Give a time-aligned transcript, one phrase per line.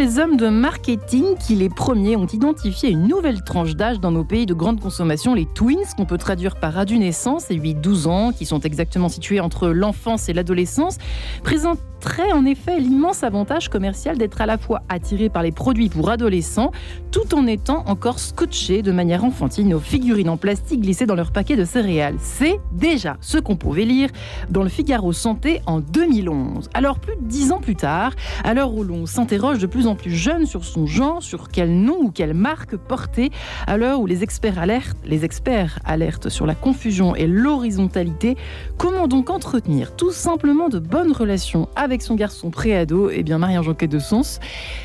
[0.00, 4.24] Les hommes de marketing qui, les premiers, ont identifié une nouvelle tranche d'âge dans nos
[4.24, 8.46] pays de grande consommation, les twins, qu'on peut traduire par adolescence et 8-12 ans, qui
[8.46, 10.96] sont exactement situés entre l'enfance et l'adolescence,
[11.44, 15.88] présentent très en effet l'immense avantage commercial d'être à la fois attiré par les produits
[15.88, 16.72] pour adolescents,
[17.12, 21.30] tout en étant encore scotché de manière enfantine aux figurines en plastique glissées dans leur
[21.30, 22.16] paquet de céréales.
[22.18, 24.08] C'est déjà ce qu'on pouvait lire
[24.48, 26.70] dans le Figaro Santé en 2011.
[26.74, 28.12] Alors plus de dix ans plus tard,
[28.44, 31.70] à l'heure où l'on s'interroge de plus en plus jeune sur son genre, sur quel
[31.70, 33.30] nom ou quelle marque porter,
[33.66, 38.36] à l'heure où les experts alertent, les experts alertent sur la confusion et l'horizontalité,
[38.78, 43.38] comment donc entretenir tout simplement de bonnes relations avec avec son garçon préado Eh bien,
[43.38, 44.38] Marie-Ange de Sens,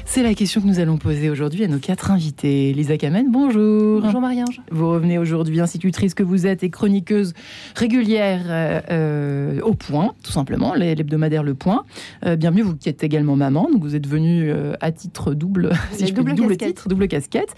[0.06, 2.73] c'est la question que nous allons poser aujourd'hui à nos quatre invités.
[2.73, 4.02] Lisa Kamen, bonjour.
[4.02, 4.62] Bonjour Marie-Ange.
[4.72, 7.34] Vous revenez aujourd'hui, institutrice que vous êtes et chroniqueuse
[7.75, 11.84] régulière euh, euh, au point, tout simplement, l'hebdomadaire Le Point.
[12.25, 16.08] Euh, bienvenue, vous qui êtes également maman, donc vous êtes venue à titre double, si
[16.08, 17.53] je double, double titre, double casquette.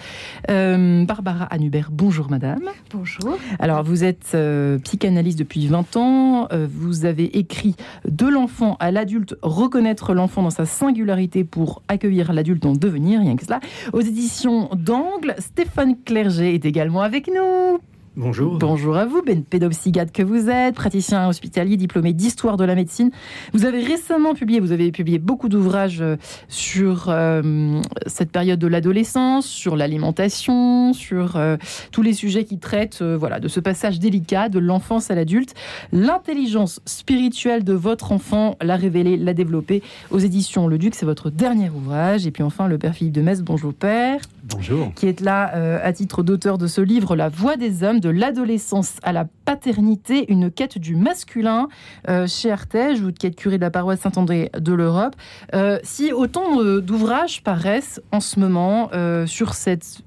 [0.50, 2.64] Barbara Anubert, bonjour madame.
[2.92, 3.38] Bonjour.
[3.60, 4.36] Alors, vous êtes
[4.84, 7.76] psychanalyste depuis 20 ans, vous avez écrit
[8.10, 13.36] De l'enfant à l'adulte reconnaître l'enfant dans sa singularité pour accueillir l'adulte en devenir, rien
[13.36, 13.60] que cela.
[13.94, 17.80] Aux éditions d'Angle, Stéphane Clerget est également avec nous.
[18.20, 18.58] Bonjour.
[18.58, 23.12] Bonjour à vous, ben, pédopsychiatre que vous êtes, praticien hospitalier diplômé d'histoire de la médecine.
[23.54, 26.16] Vous avez récemment publié, vous avez publié beaucoup d'ouvrages euh,
[26.48, 31.58] sur euh, cette période de l'adolescence, sur l'alimentation, sur euh,
[31.92, 35.54] tous les sujets qui traitent voilà, de ce passage délicat de l'enfance à l'adulte.
[35.92, 41.30] L'intelligence spirituelle de votre enfant, l'a révélé, l'a développé aux éditions Le Duc, c'est votre
[41.30, 42.26] dernier ouvrage.
[42.26, 44.22] Et puis enfin, le père Philippe de Metz, bonjour père.
[44.50, 44.92] Bonjour.
[44.96, 48.96] Qui est là à titre d'auteur de ce livre, La voix des hommes, de l'adolescence
[49.04, 51.70] à la paternité, une quête du masculin
[52.10, 55.16] euh, chez Artege, vous qui êtes curé de la paroisse Saint-André de l'Europe.
[55.54, 58.90] Euh, si autant euh, d'ouvrages paraissent en ce moment
[59.26, 60.02] sur cette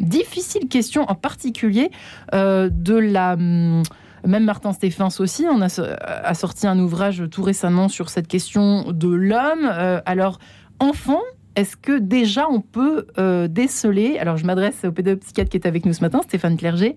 [0.00, 1.90] difficile question en particulier
[2.32, 3.34] de la...
[3.34, 3.82] Hum,
[4.24, 9.08] même Martin Stéphens aussi, on a, sorti un ouvrage tout récemment sur cette question de
[9.08, 9.70] l'homme.
[10.04, 10.38] alors,
[10.80, 11.20] enfant,
[11.54, 13.06] est-ce que déjà on peut
[13.48, 16.96] déceler, alors je m'adresse au pédopsychiatre qui est avec nous ce matin, Stéphane Clerget,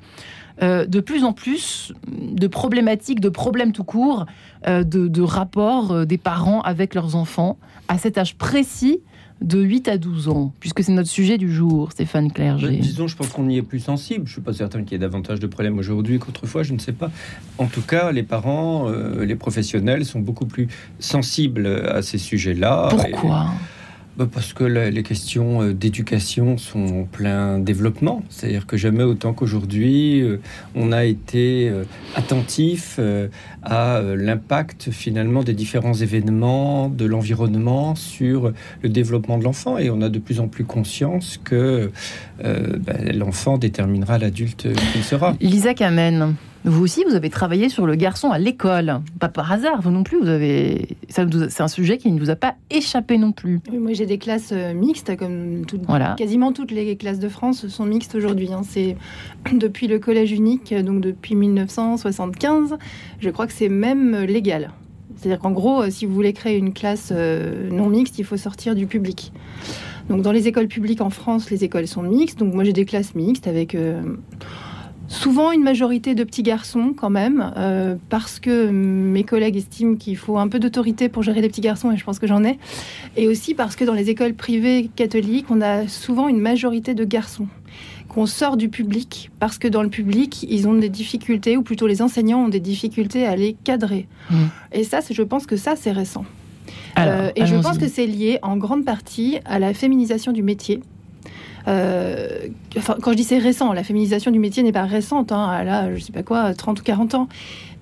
[0.62, 4.26] euh, de plus en plus de problématiques, de problèmes tout court,
[4.68, 9.00] euh, de, rapports euh, des parents avec leurs enfants à cet âge précis
[9.42, 12.76] de 8 à 12 ans, puisque c'est notre sujet du jour, Stéphane Clerget.
[12.76, 14.26] disons, je pense qu'on y est plus sensible.
[14.26, 16.80] Je ne suis pas certain qu'il y ait davantage de problèmes aujourd'hui qu'autrefois, je ne
[16.80, 17.10] sais pas.
[17.58, 20.68] En tout cas, les parents, les professionnels sont beaucoup plus
[21.00, 22.90] sensibles à ces sujets-là.
[22.90, 23.30] Pourquoi?
[23.30, 23.54] bah,
[24.26, 28.24] parce que les questions euh, d'éducation sont en plein développement.
[28.30, 30.42] C'est-à-dire que jamais autant qu'aujourd'hui, euh,
[30.76, 31.84] on a été euh,
[32.16, 33.00] attentif
[33.64, 39.78] à l'impact finalement des différents événements, de l'environnement sur le développement de l'enfant.
[39.78, 41.92] Et on a de plus en plus conscience que
[42.42, 45.36] bah, l'enfant déterminera l'adulte qu'il sera.
[45.40, 46.36] Lisa Kamen.
[46.66, 49.00] Vous aussi, vous avez travaillé sur le garçon à l'école.
[49.20, 50.20] Pas par hasard, vous non plus.
[50.20, 53.62] Vous avez, c'est un sujet qui ne vous a pas échappé non plus.
[53.72, 55.66] moi, j'ai des classes euh, mixtes, comme
[56.18, 58.52] quasiment toutes les classes de France sont mixtes aujourd'hui.
[58.52, 58.62] Hein.
[58.68, 58.98] C'est
[59.54, 62.78] depuis le collège unique, donc depuis 1975.
[63.22, 64.72] Je crois que c'est même légal.
[65.16, 68.38] C'est-à-dire qu'en gros, euh, si vous voulez créer une classe euh, non mixte, il faut
[68.38, 69.32] sortir du public.
[70.10, 72.40] Donc dans les écoles publiques en France, les écoles sont mixtes.
[72.40, 73.76] Donc moi j'ai des classes mixtes avec
[75.10, 80.16] Souvent une majorité de petits garçons quand même, euh, parce que mes collègues estiment qu'il
[80.16, 82.60] faut un peu d'autorité pour gérer les petits garçons, et je pense que j'en ai.
[83.18, 87.04] Et aussi parce que dans les écoles privées catholiques, on a souvent une majorité de
[87.04, 87.48] garçons
[88.08, 91.88] qu'on sort du public, parce que dans le public, ils ont des difficultés, ou plutôt
[91.88, 94.08] les enseignants ont des difficultés à les cadrer.
[94.30, 94.36] Mmh.
[94.74, 96.26] Et ça, je pense que ça, c'est récent.
[96.98, 100.82] Euh, et je pense que c'est lié en grande partie à la féminisation du métier.
[101.68, 102.48] Euh,
[103.02, 105.96] quand je dis c'est récent, la féminisation du métier n'est pas récente, hein, elle a,
[105.96, 107.28] je sais pas quoi, 30 ou 40 ans.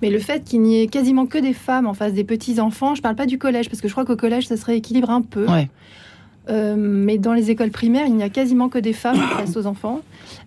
[0.02, 3.02] Mais le fait qu'il n'y ait quasiment que des femmes en face des petits-enfants, je
[3.02, 5.46] parle pas du collège, parce que je crois qu'au collège, ça serait équilibré un peu.
[6.50, 9.66] Euh, mais dans les écoles primaires, il n'y a quasiment que des femmes face aux
[9.66, 10.00] enfants.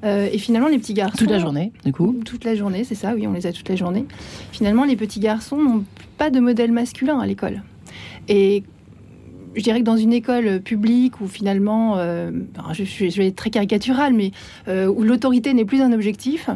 [0.03, 1.17] Euh, et finalement, les petits garçons.
[1.17, 3.69] Toute la journée, du coup Toute la journée, c'est ça, oui, on les a toute
[3.69, 4.05] la journée.
[4.51, 5.83] Finalement, les petits garçons n'ont
[6.17, 7.61] pas de modèle masculin à l'école.
[8.27, 8.63] Et
[9.55, 12.31] je dirais que dans une école publique où finalement, euh,
[12.73, 14.31] je, vais être très caricatural, mais
[14.67, 16.49] euh, où l'autorité n'est plus un objectif,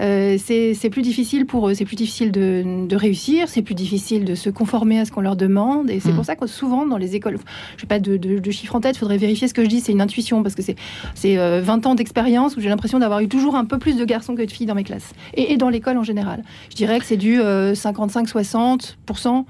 [0.00, 4.34] euh, c'est plus difficile pour eux, c'est plus difficile de, réussir, c'est plus difficile de
[4.34, 6.16] se conformer à ce qu'on leur demande, et c'est mm.
[6.16, 7.38] pour ça que souvent dans les écoles,
[7.76, 9.92] je n'ai pas de, chiffres en tête, il faudrait vérifier ce que je dis, c'est
[9.92, 13.64] une intuition, parce que c'est 20 ans d'expérience où j'ai l'impression d'avoir eu toujours un
[13.64, 16.04] peu plus de garçons que de filles dans mes classes, et, et dans l'école en
[16.04, 16.44] général.
[16.70, 19.44] Je dirais que c'est du 55-60%.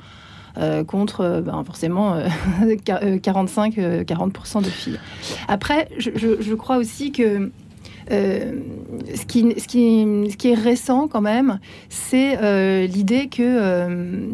[0.87, 2.17] Contre ben, forcément
[2.63, 4.99] 45-40% de filles.
[5.49, 7.51] Après, je, crois aussi que
[8.11, 11.59] ce, qui, est récent quand même,
[11.89, 14.29] c'est l'idée que,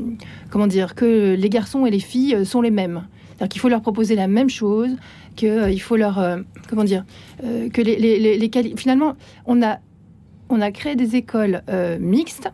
[0.51, 3.07] comment dire, que les garçons et les filles sont les mêmes.
[3.29, 4.91] C'est-à-dire qu'il faut leur proposer la même chose,
[5.37, 6.21] qu'il faut leur,
[6.69, 7.05] comment dire,
[7.73, 9.15] que les, les, finalement,
[9.47, 9.79] on a
[10.73, 12.51] créé des écoles euh, mixtes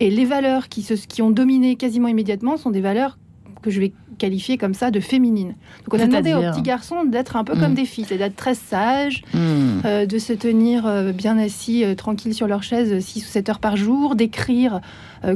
[0.00, 3.18] et les valeurs qui, se, qui ont dominé quasiment immédiatement sont des valeurs
[3.62, 5.54] que je vais qualifier comme ça de féminines.
[5.84, 7.74] Donc on a demandé aux petits garçons d'être un peu comme hmm.
[7.74, 9.80] des filles, c'est d'être très sages, hmm.
[9.84, 13.58] euh, de se tenir euh, bien assis, tranquilles sur leur chaise 6 ou 7 heures
[13.60, 14.80] par jour, d'écrire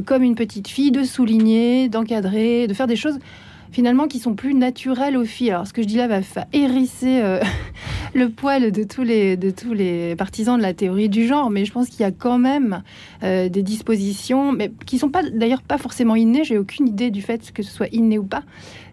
[0.05, 3.19] comme une petite fille, de souligner, d'encadrer, de faire des choses
[3.75, 5.51] finalement qui sont plus naturelles aux filles.
[5.51, 6.21] Alors ce que je dis là va,
[6.53, 7.41] hérisser euh,
[8.13, 11.65] le poil de tous, les, de tous les partisans de la théorie du genre, mais
[11.65, 12.83] je pense qu'il y a quand même
[13.23, 16.45] euh, des dispositions, mais qui sont pas d'ailleurs pas forcément innées.
[16.45, 18.43] J'ai aucune idée du fait que ce soit inné ou pas.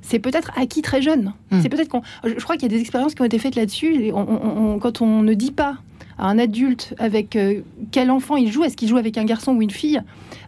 [0.00, 1.32] C'est peut-être acquis très jeune.
[1.52, 1.60] Hmm.
[1.62, 2.02] C'est peut-être qu'on.
[2.24, 4.10] Je crois qu'il y a des expériences qui ont été faites là-dessus.
[4.10, 5.76] quand on ne dit pas
[6.22, 9.62] un adulte avec euh, quel enfant il joue, est-ce qu'il joue avec un garçon ou
[9.62, 10.00] une fille,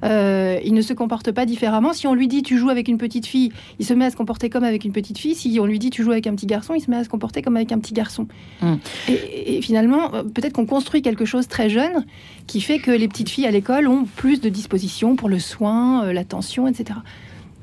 [0.05, 1.93] euh, il ne se comporte pas différemment.
[1.93, 4.17] Si on lui dit tu joues avec une petite fille, il se met à se
[4.17, 5.35] comporter comme avec une petite fille.
[5.35, 7.09] Si on lui dit tu joues avec un petit garçon, il se met à se
[7.09, 8.29] comporter comme avec un petit garçon.
[8.62, 8.75] Hmm.
[9.09, 12.05] Et, finalement, euh, peut-être qu'on construit quelque chose très jeune
[12.47, 16.12] qui fait que les petites filles à l'école ont plus de dispositions pour le soin,
[16.12, 17.00] l'attention, etc.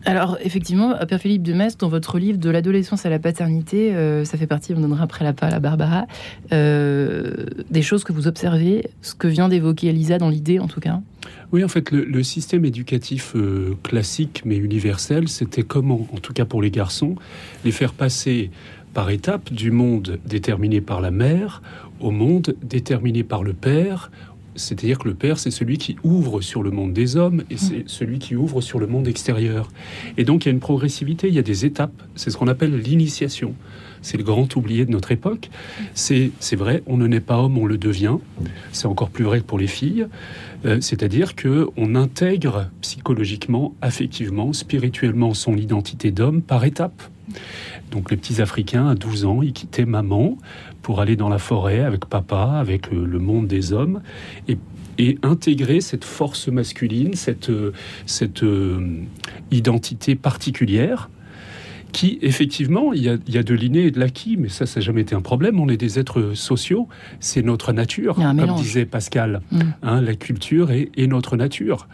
[0.06, 4.25] Alors, effectivement, Père Philippe de Metz, dans votre livre De l'adolescence à la paternité, euh,
[4.25, 6.06] ça fait partie, on donnera après la parole à Barbara,
[6.51, 10.80] euh, des choses que vous observez, ce que vient d'évoquer Elisa dans l'idée en tout
[10.80, 11.01] cas
[11.51, 16.45] Oui, en fait, le, système éducatif euh, classique mais universel, c'était comment, en tout cas
[16.45, 17.15] pour les garçons,
[17.63, 18.50] les faire passer
[18.94, 21.62] par étapes du monde déterminé par la mère
[22.01, 24.12] au monde déterminé par le père,
[24.56, 27.83] c'est-à-dire que le père, c'est celui qui ouvre sur le monde des hommes et c'est
[27.88, 29.69] celui qui ouvre sur le monde extérieur.
[30.18, 32.03] Et donc il y a une progressivité, il y a des étapes.
[32.15, 33.53] C'est ce qu'on appelle l'initiation.
[34.01, 35.50] C'est le grand oublié de notre époque.
[35.94, 38.18] C'est vrai, on ne naît pas homme, on le devient.
[38.71, 40.07] C'est encore plus vrai pour les filles.
[40.65, 47.01] Euh, c'est-à-dire que on intègre psychologiquement, affectivement, spirituellement son identité d'homme par étapes.
[47.92, 50.38] Donc les petits Africains à 12 ans, ils quittaient maman
[50.81, 54.01] pour aller dans la forêt avec papa, avec euh, le monde des hommes,
[54.48, 54.57] et,
[55.24, 57.72] intégrer cette force masculine, cette, euh,
[58.06, 59.00] cette euh,
[59.50, 61.10] identité particulière
[61.92, 65.01] qui, effectivement, il y, a, de l'inné et de l'acquis, mais ça, ça n'a jamais
[65.01, 65.60] été un problème.
[65.60, 66.88] On est des êtres sociaux,
[67.19, 69.42] c'est notre nature, comme disait Pascal.
[69.51, 69.60] Mm.
[69.81, 71.88] Hein, la culture est, est, notre nature.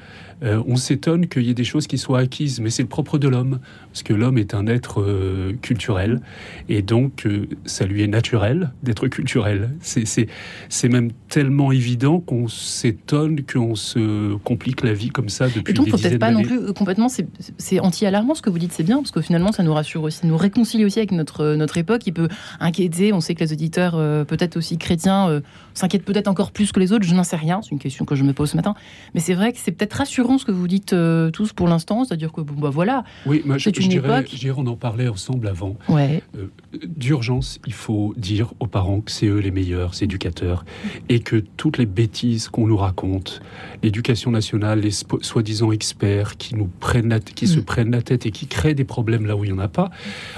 [0.44, 3.18] Euh, on s'étonne qu'il y ait des choses qui soient acquises, mais c'est le propre
[3.18, 3.60] de l'homme,
[3.92, 6.22] parce que l'homme est un être euh, culturel,
[6.70, 9.72] et donc euh, ça lui est naturel d'être culturel.
[9.82, 15.74] C'est même tellement évident qu'on s'étonne qu'on se complique la vie comme ça depuis et
[15.74, 19.12] donc, peut-être pas non plus complètement, c'est anti-alarmant ce que vous dites, c'est bien, parce
[19.12, 22.28] que finalement ça nous rassure aussi, nous réconcilie aussi avec notre, notre époque, qui peut
[22.60, 23.94] inquiéter, on sait que les auditeurs,
[24.26, 25.42] peut-être aussi chrétiens,
[25.74, 28.16] s'inquiètent peut-être encore plus que les autres, je n'en sais rien, c'est une question que
[28.16, 28.76] je me pose ce matin,
[29.16, 32.04] mais c'est vrai que c'est peut-être rassurant ce que vous dites euh, tous pour l'instant,
[32.04, 33.04] c'est-à-dire que bon, bah voilà.
[33.26, 35.78] Oui, moi, je, une dirais, on en parlait ensemble avant.
[35.88, 36.22] Ouais.
[36.38, 36.48] Euh,
[36.86, 40.66] d'urgence, il faut dire aux parents que c'est eux les meilleurs éducateurs
[41.08, 43.42] et que toutes les bêtises qu'on nous raconte,
[43.84, 47.64] l'éducation nationale, les soi-disant experts qui nous prennent la qui se mm.
[47.64, 49.90] prennent la tête et qui créent des problèmes là où il n'y en a pas.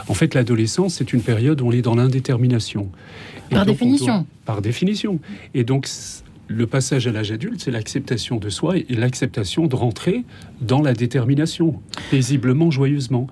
[0.08, 2.90] En fait, l'adolescence, c'est une période où on est dans l'indétermination.
[3.50, 4.28] Par définition.
[4.46, 5.20] par définition.
[5.54, 5.88] Et donc,
[6.50, 10.26] le passage à l'âge adulte, c'est l'acceptation de soi et l'acceptation de rentrer
[10.62, 11.80] dans la détermination,
[12.10, 13.28] paisiblement, joyeusement.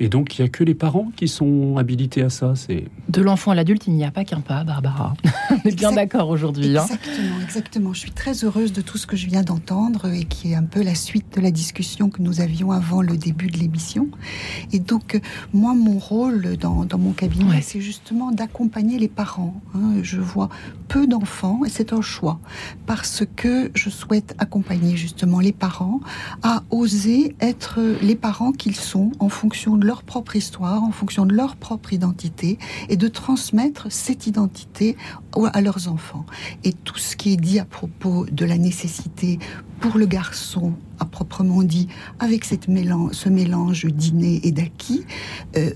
[0.00, 2.54] Et donc, il n'y a que les parents qui sont habilités à ça.
[2.56, 5.14] C'est De l'enfant à l'adulte, il n'y a pas qu'un pas, Barbara.
[5.50, 6.76] On est bien d'accord aujourd'hui.
[6.76, 6.84] Hein.
[6.84, 7.92] Exactement, exactement.
[7.92, 10.64] Je suis très heureuse de tout ce que je viens d'entendre et qui est un
[10.64, 14.08] peu la suite de la discussion que nous avions avant le début de l'émission.
[14.72, 15.20] Et donc,
[15.52, 19.60] moi, mon rôle dans, mon cabinet, c'est justement d'accompagner les parents.
[19.74, 19.96] Hein.
[20.02, 20.48] Je vois
[20.88, 22.40] peu d'enfants et c'est un choix
[22.86, 26.00] parce que je souhaite accompagner justement les parents
[26.42, 31.26] à oser être les parents qu'ils sont en fonction de leur propre histoire, en fonction
[31.26, 34.96] de leur propre identité, et de transmettre cette identité
[35.52, 36.26] à leurs enfants.
[36.64, 39.38] Et tout ce qui est dit à propos de la nécessité
[39.80, 41.88] pour le garçon à proprement dit,
[42.20, 45.04] avec cette mélange, ce mélange d'inné et d'acquis,
[45.56, 45.70] euh,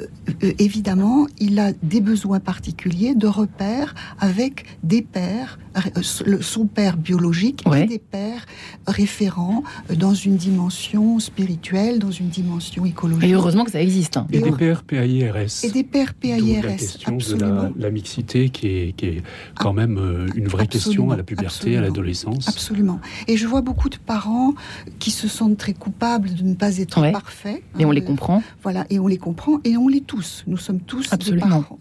[0.44, 6.02] euh, évidemment, il a des besoins particuliers de repères avec des pères, euh,
[6.40, 8.46] son père biologique et des pères
[8.86, 9.64] référents
[9.94, 13.28] dans une dimension spirituelle, dans une dimension écologique.
[13.28, 14.16] Et heureusement que ça existe.
[14.16, 14.28] Hein.
[14.32, 15.64] Et, des pères PAIRS.
[15.64, 16.62] Et des pères PAIRS.
[16.62, 19.22] La question de la, mixité qui est, qui est
[19.56, 22.48] quand même une vraie question à la puberté, à l'adolescence.
[22.48, 23.00] Absolument.
[23.26, 24.54] Et je vois beaucoup de parents
[24.98, 27.62] qui se sentent sent très coupables de ne pas être parfaits.
[27.78, 28.42] Et on les euh, comprend.
[28.62, 30.44] Voilà, et on les comprend, et on les tous.
[30.46, 31.10] Nous sommes tous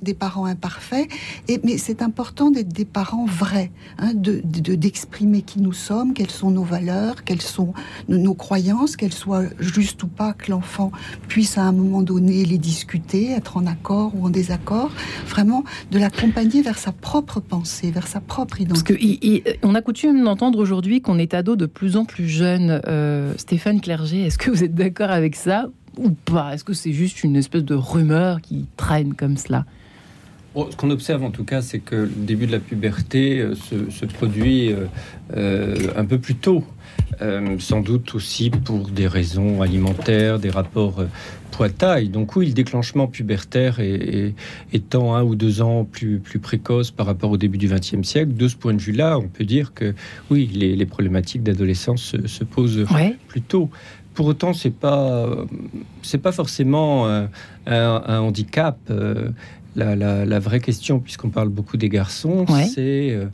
[0.01, 1.07] des parents, imparfaits.
[1.47, 4.41] Et, mais c'est important d'être des parents vrais, hein, de,
[4.75, 7.73] d'exprimer qui nous sommes, quelles sont nos valeurs, quelles sont
[8.07, 10.91] nos, croyances, qu'elles soient justes ou pas, que l'enfant
[11.27, 14.91] puisse à un moment donné les discuter, être en accord ou en désaccord.
[15.27, 19.43] Vraiment, de l'accompagner vers sa propre pensée, vers sa propre identité.
[19.43, 22.81] Parce qu'on a coutume d'entendre aujourd'hui qu'on est ado de plus en plus jeune.
[22.87, 25.67] Euh, Stéphane Clerget, est-ce que vous êtes d'accord avec ça
[25.97, 26.53] ou pas?
[26.53, 29.65] Est-ce que c'est juste une espèce de rumeur qui traîne comme cela?
[30.71, 34.05] Ce qu'on observe en tout cas, c'est que le début de la puberté euh, se,
[34.05, 34.73] produit
[35.35, 36.63] euh, un peu plus tôt.
[37.59, 41.03] sans doute aussi pour des raisons alimentaires, des rapports
[41.63, 42.09] taille.
[42.09, 44.33] Donc oui, le déclenchement pubertaire est,
[44.73, 48.33] étant un ou deux ans plus, plus précoce par rapport au début du XXe siècle,
[48.33, 49.93] de ce point de vue-là, on peut dire que
[50.29, 52.85] oui, les, problématiques d'adolescence se, posent
[53.27, 53.69] plus tôt.
[54.13, 55.29] Pour autant, c'est pas
[56.01, 58.77] c'est pas forcément un, handicap.
[58.89, 59.29] Euh,
[59.75, 63.25] la, vraie question, puisqu'on parle beaucoup des garçons, c'est euh,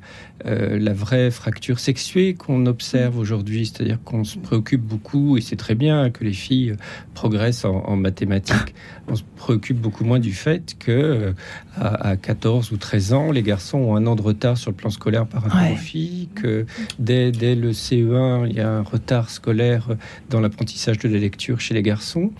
[0.46, 3.66] euh, la vraie fracture sexuée qu'on observe aujourd'hui.
[3.66, 6.76] C'est-à-dire qu'on se préoccupe beaucoup, et c'est très bien que les filles
[7.14, 8.74] progressent en, mathématiques.
[9.08, 11.34] On se préoccupe beaucoup moins du fait que euh,
[11.76, 14.90] à, 14 ou 13 ans, les garçons ont un an de retard sur le plan
[14.90, 16.66] scolaire par rapport aux filles, que
[17.00, 19.88] dès, dès, le CE1, il y a un retard scolaire
[20.30, 22.32] dans l'apprentissage de la lecture chez les garçons,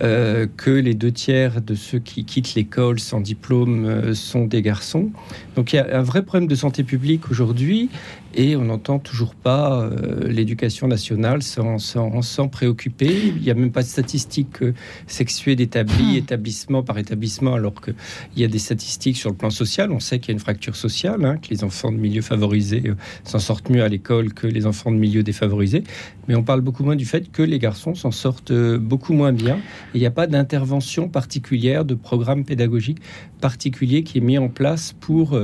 [0.00, 5.10] que les deux tiers de ceux qui quittent l'école sans diplôme euh, sont des garçons.
[5.56, 7.88] Donc il y a un vrai problème de santé publique aujourd'hui
[8.34, 13.32] et on n'entend toujours pas euh, l'éducation nationale sans, sans, préoccuper.
[13.36, 14.74] Il n'y a même pas de statistiques euh,
[15.06, 16.16] sexuées d'établi, hmm.
[16.16, 17.94] établissement par établissement, alors qu'il
[18.36, 19.92] y a des statistiques sur le plan social.
[19.92, 22.82] On sait qu'il y a une fracture sociale, hein, que les enfants de milieux favorisés
[22.86, 25.84] euh, s'en sortent mieux à l'école que les enfants de milieux défavorisés.
[26.28, 29.58] Mais on parle beaucoup moins du fait que les garçons s'en sortent beaucoup moins bien.
[29.94, 32.98] Il n'y a pas d'intervention particulière, de programme pédagogique
[33.42, 35.38] particulier qui est mis en place pour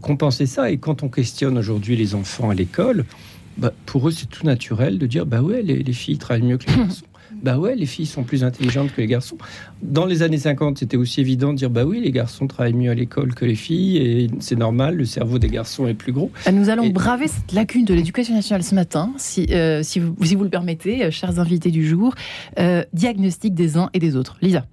[0.00, 0.70] compenser ça.
[0.70, 3.04] Et quand on questionne aujourd'hui les enfants à l'école,
[3.56, 6.70] bah, pour eux, c'est tout naturel de dire bah ouais, les, filles travaillent mieux que
[6.70, 7.06] les garçons.
[7.42, 9.36] bah ouais, les filles sont plus intelligentes que les garçons.
[9.82, 12.90] Dans les années 50, c'était aussi évident de dire bah oui, les garçons travaillent mieux
[12.90, 16.30] à l'école que les filles et c'est normal, le cerveau des garçons est plus gros.
[16.46, 20.16] Euh, nous allons braver cette lacune de l'éducation nationale ce matin, si, euh, si, vous,
[20.22, 22.14] si, vous, le permettez, euh, chers invités du jour.
[22.92, 24.36] diagnostic des uns et des autres.
[24.42, 24.66] Lisa.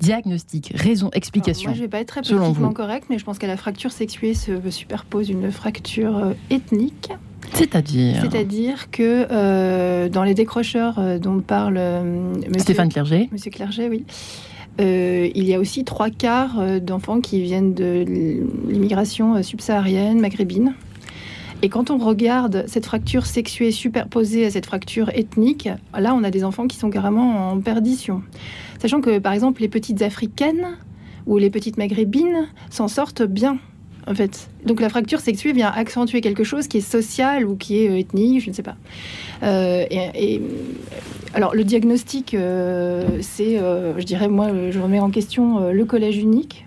[0.00, 1.70] Diagnostic, raison, explication.
[1.70, 4.34] moi, je vais pas être très politiquement correct, mais je pense qu'à la fracture sexuée
[4.34, 7.10] se superpose une fracture euh, ethnique.
[7.54, 11.80] C'est-à-dire C'est-à-dire que euh, dans les décrocheurs euh, dont parle
[12.58, 14.04] Stéphane Clerget, Monsieur Clerget, oui.
[14.78, 18.04] il y a aussi trois quarts d'enfants qui viennent de
[18.68, 20.74] l'immigration subsaharienne, maghrébine.
[21.62, 26.30] Et quand on regarde cette fracture sexuée superposée à cette fracture ethnique, là, on a
[26.30, 28.22] des enfants qui sont carrément en perdition.
[28.80, 30.76] Sachant que, par exemple, les petites africaines
[31.26, 33.58] ou les petites maghrébines s'en sortent bien.
[34.08, 34.48] En fait.
[34.64, 37.98] Donc la fracture sexuée vient accentuer quelque chose qui est social ou qui est euh,
[37.98, 38.76] ethnique, je ne sais pas.
[39.42, 40.40] Euh, et,
[41.34, 46.66] alors le diagnostic, euh, c'est, je dirais, moi, je remets en question le collège unique.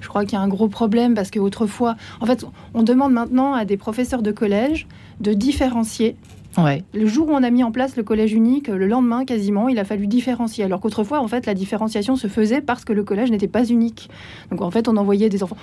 [0.00, 2.44] Je crois qu'il y a un gros problème parce qu'autrefois, en fait,
[2.74, 4.88] on demande maintenant à des professeurs de collège
[5.20, 6.16] de différencier
[6.58, 9.78] le jour où on a mis en place le collège unique, le lendemain quasiment, il
[9.78, 10.64] a fallu différencier.
[10.64, 14.10] Alors qu'autrefois, en fait, la différenciation se faisait parce que le collège n'était pas unique.
[14.50, 15.56] Donc en fait, on envoyait des enfants.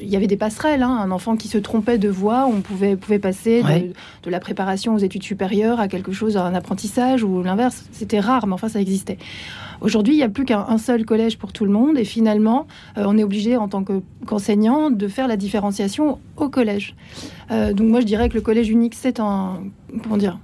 [0.00, 0.82] Il y avait des passerelles.
[0.82, 0.98] Hein.
[1.00, 4.98] Un enfant qui se trompait de voie, on pouvait, pouvait passer de, la préparation aux
[4.98, 7.86] études supérieures à quelque chose, à un apprentissage ou l'inverse.
[7.92, 9.18] C'était rare, mais enfin, ça existait.
[9.80, 12.66] Aujourd'hui, il n'y a plus qu'un seul collège pour tout le monde et finalement,
[12.98, 13.84] euh, on est obligé en tant
[14.26, 16.94] qu'enseignant de faire la différenciation au collège.
[17.50, 19.60] Euh, donc moi, je dirais que le collège unique, c'est un,
[20.02, 20.38] comment dire,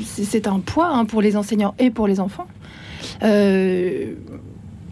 [0.00, 2.46] c'est un poids hein, pour les enseignants et pour les enfants.
[3.22, 4.14] Euh,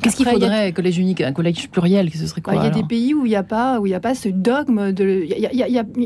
[0.02, 2.82] Qu'est-ce qu'il faudrait, collège unique, un collège pluriel, ce serait quoi Il y a des
[2.82, 5.28] pays où il n'y a pas, où il y a pas ce dogme de.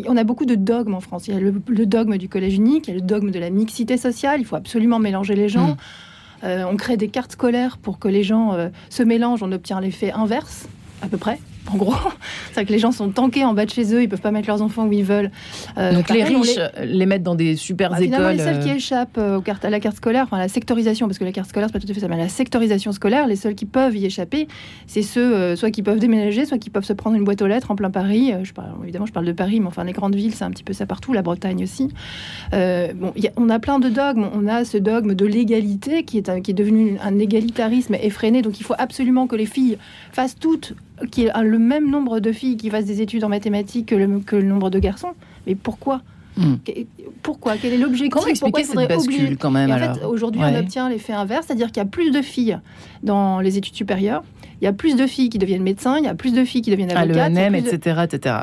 [0.06, 1.28] on a beaucoup de dogmes en France.
[1.28, 3.48] Il y a le, dogme du collège unique, il y a le dogme de la
[3.48, 4.40] mixité sociale.
[4.40, 5.68] Il faut absolument mélanger les gens.
[5.68, 5.76] Hmm.
[6.44, 9.42] Euh, on crée des cartes scolaires pour que les gens euh, se mélangent.
[9.42, 10.68] On obtient l'effet inverse,
[11.02, 11.38] à peu près
[11.72, 11.94] en gros.
[12.52, 14.48] C'est que les gens sont tankés en bas de chez eux, ils peuvent pas mettre
[14.48, 15.30] leurs enfants où ils veulent.
[15.78, 17.06] Euh, Donc les riches les...
[17.06, 18.36] mettent dans des super bah, écoles.
[18.36, 18.76] les seuls qui euh.
[18.76, 21.68] échappent euh, à la carte scolaire, enfin à la sectorisation, parce que la carte scolaire
[21.68, 24.06] c'est pas tout à fait ça, mais la sectorisation scolaire, les seuls qui peuvent y
[24.06, 24.48] échapper,
[24.86, 27.70] c'est ceux soit qui peuvent déménager, soit qui peuvent se prendre une boîte aux lettres
[27.70, 28.32] en plein Paris.
[28.42, 30.64] Je parle, évidemment, je parle de Paris, mais enfin les grandes villes, c'est un petit
[30.64, 31.88] peu ça partout, la Bretagne aussi.
[32.52, 34.28] bon, on a plein de dogmes.
[34.34, 38.42] On a ce dogme de l'égalité qui est, qui est devenu un égalitarisme effréné.
[38.42, 39.78] Donc il faut absolument que les filles
[40.12, 40.74] fassent toutes
[41.10, 43.94] qu'il y ait le même nombre de filles qui fassent des études en mathématiques que
[43.94, 45.12] le, que le nombre de garçons.
[45.46, 46.02] Mais pourquoi
[46.36, 46.56] Hmm.
[47.22, 50.88] Pourquoi Quel est l'objectif Comment expliquer cette bascule quand même En fait, aujourd'hui, on obtient
[50.88, 52.58] l'effet inverse, c'est-à-dire qu'il y a plus de filles
[53.02, 54.22] dans les études supérieures
[54.60, 56.62] il y a plus de filles qui deviennent médecins, il y a plus de filles
[56.62, 57.18] qui deviennent avocates.
[57.18, 58.36] Ah, l'ENM, etc., etc.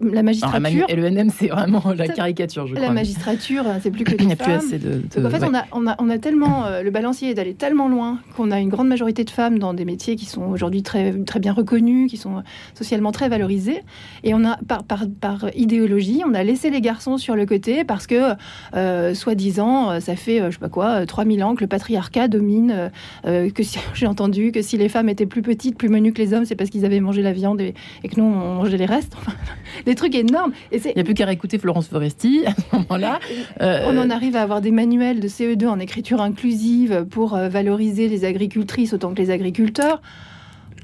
[0.00, 0.86] La magistrature.
[0.88, 2.86] et l'ENM, c'est vraiment la caricature, je crois.
[2.86, 5.02] La magistrature, c'est plus que des Il n'y a plus assez de.
[5.16, 6.66] Donc en fait, on, a, on, a, on, a, tellement.
[6.66, 9.74] Euh, le balancier est d'aller tellement loin qu'on a une grande majorité de femmes dans
[9.74, 12.42] des métiers qui sont aujourd'hui très, très bien reconnus, qui sont
[12.74, 13.82] socialement très valorisés.
[14.24, 17.84] Et on a, par, par, par idéologie, on a laissé les garçons sur le côté
[17.84, 18.34] parce que,
[18.74, 22.90] euh, soi-disant, ça fait, euh, je sais pas quoi, 3000 ans que le patriarcat domine,
[23.24, 26.34] que si, j'ai entendu que si les femmes étaient plus petites, plus menues que les
[26.34, 27.74] hommes, c'est parce qu'ils avaient mangé la viande et,
[28.08, 29.16] que nous, on mangeait les restes.
[29.86, 30.52] des trucs énormes.
[30.72, 33.20] Et Il n'y a plus qu'à réécouter Florence Foresti à ce moment-là.
[33.60, 37.48] Euh, on en arrive à avoir des manuels de CE2 en écriture inclusive pour euh,
[37.48, 40.00] valoriser les agricultrices autant que les agriculteurs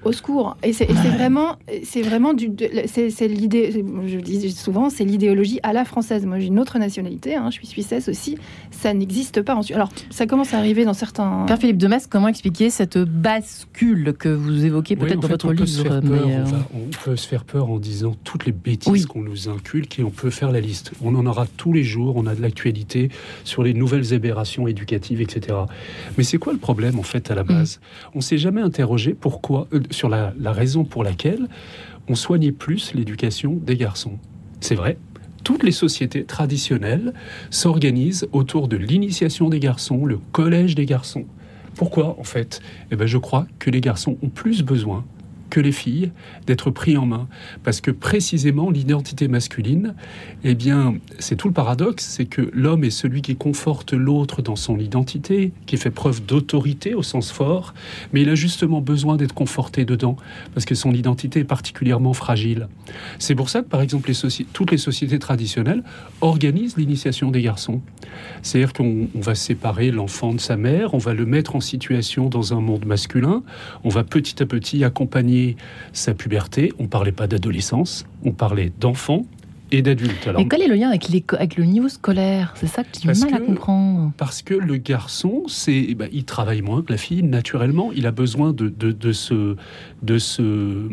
[0.04, 0.56] au secours.
[0.62, 2.50] Et c'est vraiment, c'est vraiment du,
[2.86, 3.84] c'est l'idée.
[4.06, 6.24] Je dis souvent, c'est l'idéologie à la française.
[6.26, 7.36] Moi, j'ai une autre nationalité.
[7.36, 8.38] Hein, je suis suissesse aussi.
[8.70, 9.54] Ça n'existe pas.
[9.54, 9.60] En...
[9.74, 11.44] Alors, ça commence à arriver dans certains.
[11.46, 16.00] Père Philippe Demès, comment expliquer cette bascule que vous évoquez peut-être dans votre livre
[16.74, 20.10] on, peut se faire peur en disant toutes les bêtises qu'on nous inculque et on
[20.10, 20.92] peut faire la liste.
[21.02, 22.16] On en aura tous les jours.
[22.16, 23.10] On a de l'actualité
[23.44, 25.58] sur les nouvelles aberrations éducatives, etc.
[26.16, 27.48] Mais c'est quoi le problème en fait à la mm.
[27.48, 27.80] base?
[28.14, 29.66] On s'est jamais interrogé pourquoi.
[29.72, 31.48] Euh, sur la, raison pour laquelle
[32.08, 34.18] on soignait plus l'éducation des garçons.
[34.60, 34.98] C'est vrai,
[35.44, 37.12] toutes les sociétés traditionnelles
[37.50, 41.24] s'organisent autour de l'initiation des garçons, le collège des garçons.
[41.74, 42.60] Pourquoi, en fait?
[42.90, 45.04] Eh ben, Je crois que les garçons ont plus besoin
[45.50, 46.12] que les filles
[46.46, 47.28] d'être pris en main.
[47.64, 49.94] Parce que précisément, l'identité masculine,
[50.44, 54.56] eh bien, c'est tout le paradoxe, c'est que l'homme est celui qui conforte l'autre dans
[54.56, 57.74] son identité, qui fait preuve d'autorité au sens fort,
[58.12, 60.16] mais il a justement besoin d'être conforté dedans,
[60.54, 62.68] parce que son identité est particulièrement fragile.
[63.18, 64.10] C'est pour ça que, par exemple,
[64.52, 65.82] toutes les sociétés traditionnelles
[66.20, 67.80] organisent l'initiation des garçons.
[68.42, 72.54] C'est-à-dire qu'on va séparer l'enfant de sa mère, on va le mettre en situation dans
[72.54, 73.42] un monde masculin,
[73.84, 75.39] on va petit à petit accompagner
[75.92, 79.26] sa puberté, on parlait pas d'adolescence, on parlait d'enfants
[79.72, 80.28] et d'adultes.
[80.36, 83.20] Mais quel est le lien avec, avec le niveau scolaire C'est ça que j'ai du
[83.20, 84.12] mal à comprendre.
[84.16, 87.90] Parce que le garçon, c'est, eh ben, il travaille moins que la fille naturellement.
[87.94, 89.56] Il a besoin de, de, de ce,
[90.02, 90.88] de ce,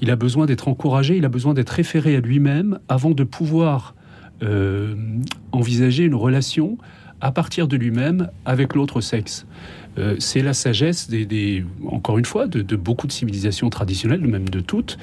[0.00, 1.16] il a besoin d'être encouragé.
[1.16, 3.94] Il a besoin d'être référé à lui-même avant de pouvoir
[4.42, 4.94] euh,
[5.52, 6.76] envisager une relation
[7.20, 9.46] à partir de lui-même avec l'autre sexe.
[9.98, 14.60] Euh, c'est la sagesse des, encore une fois, de, beaucoup de civilisations traditionnelles, même de
[14.60, 14.98] toutes.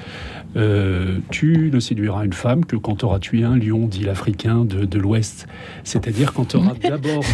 [0.56, 4.64] Euh, tu ne séduiras une femme que quand tu auras tué un lion, dit l'Africain
[4.64, 5.46] de, l'Ouest.
[5.84, 7.24] C'est-à-dire quand tu auras d'abord.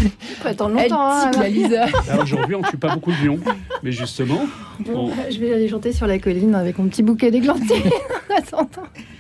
[0.69, 1.31] longtemps, hein,
[2.23, 3.39] Aujourd'hui, on ne tue pas beaucoup de lions,
[3.83, 4.47] mais justement.
[4.85, 7.83] Je vais aller chanter sur la colline avec mon petit bouquet d'églantiers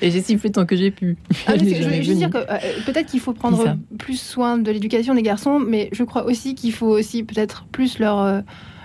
[0.00, 1.16] Et j'ai sifflé tant que j'ai pu.
[1.46, 5.14] Ah, je veux juste dire que euh, peut-être qu'il faut prendre plus soin de l'éducation
[5.14, 8.40] des garçons, mais je crois aussi qu'il faut aussi peut-être plus leur euh,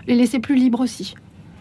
[0.08, 1.16] les laisser plus libres aussi.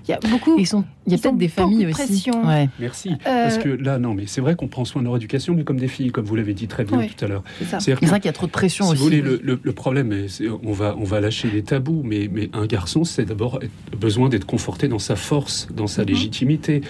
[0.07, 0.57] Il y a beaucoup.
[0.59, 2.31] Ils sont il y a peut-être des familles aussi.
[2.31, 2.69] Ouais.
[2.81, 3.11] Merci.
[3.11, 5.64] Euh, Parce que là, non, mais c'est vrai qu'on prend soin de leur éducation, mais
[5.64, 7.45] comme des filles, comme vous l'avez dit très bien tout à l'heure.
[7.79, 8.97] C'est vrai qu'il y a trop de pression aussi.
[8.97, 10.14] Vous voulez, le, le, problème,
[10.64, 13.61] on va, on va lâcher les tabous, mais, mais un garçon, c'est d'abord
[13.99, 16.09] besoin d'être conforté dans sa force, dans sa mhm.
[16.09, 16.81] légitimité.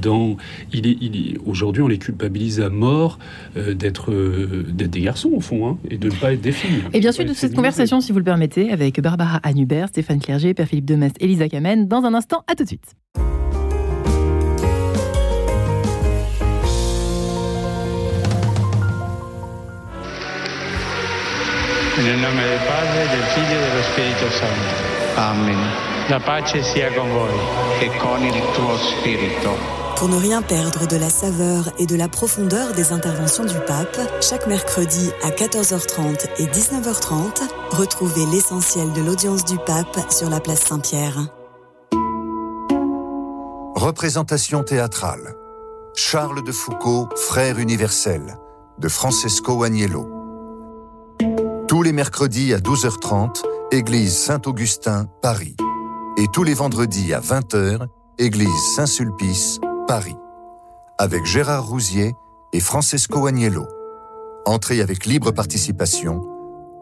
[0.00, 0.36] Dans,
[0.72, 3.18] il est, il Aujourd'hui, on les culpabilise à mort
[3.56, 6.52] euh, d'être euh, d'être des garçons, au fond, hein, et de ne pas être des
[6.52, 6.82] filles.
[6.92, 10.54] Et bien sûr, de cette conversation, si vous le permettez, avec Barbara Hannubert, Stéphane Clerget,
[10.54, 12.44] Père Philippe Demest, Elisa Kamen, dans un instant.
[12.46, 12.94] À tout de suite.
[21.98, 25.18] Nel nome del Padre, del Figlio e dello Spirito Santo.
[25.18, 25.56] Amen.
[26.08, 27.34] La pace sia con voi.
[27.80, 29.56] E con il tuo spirito.
[29.96, 33.98] Pour ne rien perdre de la saveur et de la profondeur des interventions du pape,
[34.20, 40.60] chaque mercredi à 14h30 et 19h30, retrouvez l'essentiel de l'audience du pape sur la place
[40.60, 41.30] Saint-Pierre.
[43.74, 45.34] Représentation théâtrale.
[45.94, 48.36] Charles de Foucault, frère universel,
[48.78, 50.16] de Francesco Agnello.
[51.76, 55.54] Tous les mercredis à 12h30, Église Saint-Augustin, Paris.
[56.16, 57.86] Et tous les vendredis à 20h,
[58.16, 60.16] Église Saint-Sulpice, Paris.
[60.96, 62.14] Avec Gérard Rousier
[62.54, 63.66] et Francesco Agnello.
[64.46, 66.22] Entrée avec libre participation,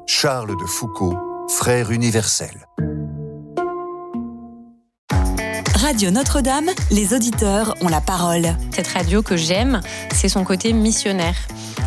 [0.07, 1.17] Charles de Foucault,
[1.49, 2.69] frère universel.
[5.85, 8.57] Radio Notre-Dame, les auditeurs ont la parole.
[8.71, 9.83] Cette radio que j'aime,
[10.15, 11.37] c'est son côté missionnaire.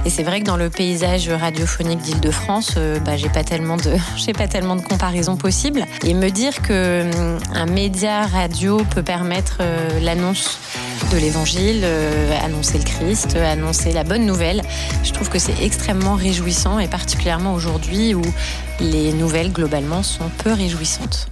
[0.06, 3.96] Et c'est vrai que dans le paysage radiophonique d'Île-de-France, euh, bah, j'ai pas tellement de,
[4.16, 5.84] j'ai pas tellement de comparaisons possibles.
[6.06, 10.60] Et me dire que hum, un média radio peut permettre euh, l'annonce
[11.12, 14.62] de l'évangile, euh, annoncer le Christ, annoncer la bonne nouvelle,
[15.04, 18.22] je trouve que c'est extrêmement réjouissant et particulièrement aujourd'hui où
[18.80, 21.32] les nouvelles globalement sont peu réjouissantes.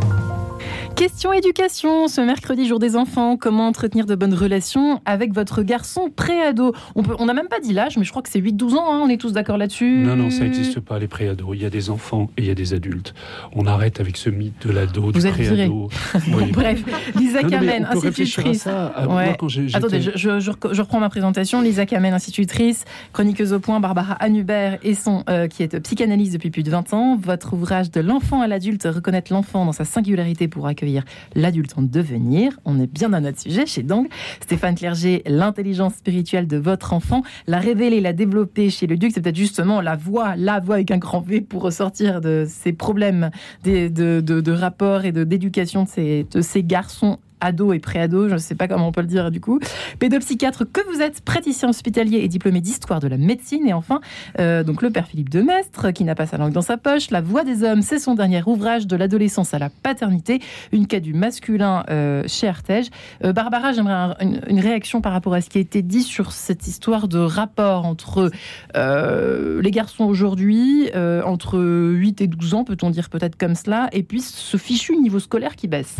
[1.01, 6.11] Question éducation, ce mercredi jour des enfants, comment entretenir de bonnes relations avec votre garçon
[6.15, 6.75] pré-ado?
[6.93, 9.09] On n'a même pas dit l'âge, mais je crois que c'est 8-12 ans, hein, on
[9.09, 11.55] est tous d'accord là-dessus Non, non, ça n'existe pas, les pré-ados.
[11.55, 13.15] Il y a des enfants et il y a des adultes.
[13.55, 15.89] On arrête avec ce mythe de l'ado, du pré-ado.
[16.53, 16.83] bref,
[17.15, 18.67] Lisa Kamen, institutrice.
[18.67, 21.63] Attendez, je, reprends ma présentation.
[21.63, 26.51] Lisa Kamen, institutrice, chroniqueuse au point, Barbara Anubert et son, euh, qui est psychanalyste depuis
[26.51, 27.17] plus de 20 ans.
[27.19, 30.90] Votre ouvrage de l'enfant à l'adulte, reconnaître l'enfant dans sa singularité pour accueillir
[31.35, 32.59] l'adulte en devenir.
[32.65, 34.07] On est bien dans notre sujet chez Dang.
[34.41, 39.21] Stéphane Clerget, l'intelligence spirituelle de votre enfant, la révéler, la développer chez le Duc, c'est
[39.21, 43.31] peut-être justement la voix, la voix avec un grand V pour ressortir de ces problèmes
[43.63, 48.55] de, de, de rapport et d'éducation de ces garçons ado et pré-ado, je ne sais
[48.55, 49.59] pas comment on peut le dire du coup.
[49.99, 53.67] Pédopsychiatre que vous êtes, praticien hospitalier et diplômé d'histoire de la médecine.
[53.67, 53.99] Et enfin,
[54.39, 57.11] euh, donc le père Philippe de Mestre, qui n'a pas sa langue dans sa poche.
[57.11, 60.39] La voix des hommes, c'est son dernier ouvrage de l'adolescence à la paternité,
[60.71, 62.87] une quête du masculin euh, chez Artege.
[63.23, 66.67] Euh, Barbara, j'aimerais une, réaction par rapport à ce qui a été dit sur cette
[66.67, 68.29] histoire de rapport entre
[68.75, 70.91] les garçons aujourd'hui,
[71.25, 75.19] entre 8 et 12 ans, peut-on dire peut-être comme cela, et puis ce fichu niveau
[75.19, 75.97] scolaire qui baisse.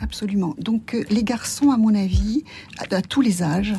[0.00, 0.54] Absolument.
[0.58, 2.44] Donc euh, les garçons, à mon avis,
[2.78, 3.74] à, tous les âges,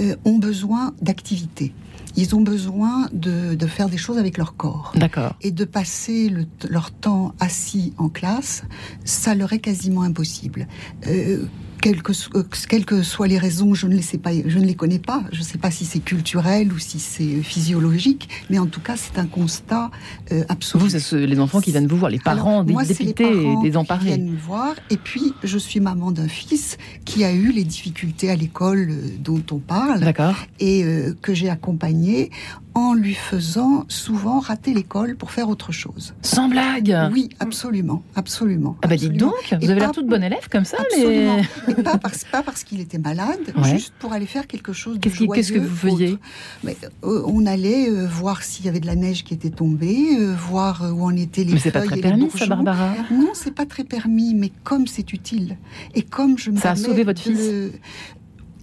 [0.00, 1.72] euh, ont besoin d'activité.
[2.16, 4.92] Ils ont besoin de, faire des choses avec leur corps.
[4.96, 5.36] D'accord.
[5.42, 6.32] Et de passer
[6.68, 8.64] leur temps assis en classe,
[9.04, 10.66] ça leur est quasiment impossible.
[11.06, 11.44] Euh,
[11.80, 14.64] quelles que, euh, quelles que, soient les raisons, je ne les sais pas, je ne
[14.64, 15.22] les connais pas.
[15.32, 18.96] Je ne sais pas si c'est culturel ou si c'est physiologique, mais en tout cas,
[18.96, 19.90] c'est un constat
[20.32, 20.84] euh, absolu.
[20.84, 24.00] Vous, c'est les enfants qui viennent vous voir, les parents des dépités et désemparés.
[24.00, 24.74] Qui viennent me voir.
[24.90, 29.08] Et puis, je suis maman d'un fils qui a eu les difficultés à l'école euh,
[29.18, 30.12] dont on parle,
[30.58, 30.84] et
[31.22, 32.30] que j'ai accompagné
[32.74, 36.14] en lui faisant souvent rater l'école pour faire autre chose.
[36.22, 38.76] Sans blague Oui, absolument, absolument.
[38.82, 41.40] Ah bah dites donc, vous avez l'air toute bonne élève comme ça, absolument.
[41.66, 41.74] mais...
[41.82, 45.32] pas parce, pas parce qu'il était malade, juste pour aller faire quelque chose de joyeux.
[45.32, 46.18] Qu'est-ce que vous faisiez
[46.64, 50.16] mais, euh, On allait euh, voir s'il y avait de la neige qui était tombée,
[50.18, 53.54] euh, voir où en étaient les mais c'est pas très permis, ça, Barbara Non, c'est
[53.54, 55.56] pas très permis, mais comme c'est utile,
[55.94, 57.72] et comme je me Ça a sauvé votre fils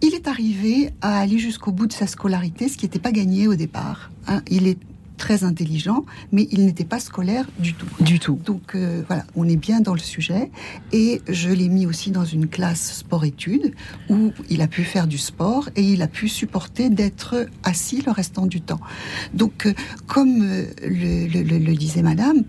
[0.02, 3.48] il est arrivé à aller jusqu'au bout de sa scolarité, ce qui n'était pas gagné
[3.48, 4.12] au départ.
[4.28, 4.42] Hein.
[4.50, 4.78] Il est
[5.18, 7.88] très intelligent, mais il n'était pas scolaire du tout.
[8.00, 8.40] Du tout.
[8.46, 10.52] Donc euh, voilà, on est bien dans le sujet.
[10.92, 13.74] Et je l'ai mis aussi dans une classe sport-études
[14.10, 18.12] où il a pu faire du sport et il a pu supporter d'être assis le
[18.12, 18.80] restant du temps.
[19.34, 19.74] Donc, euh,
[20.06, 22.44] comme euh, le, disait Madame,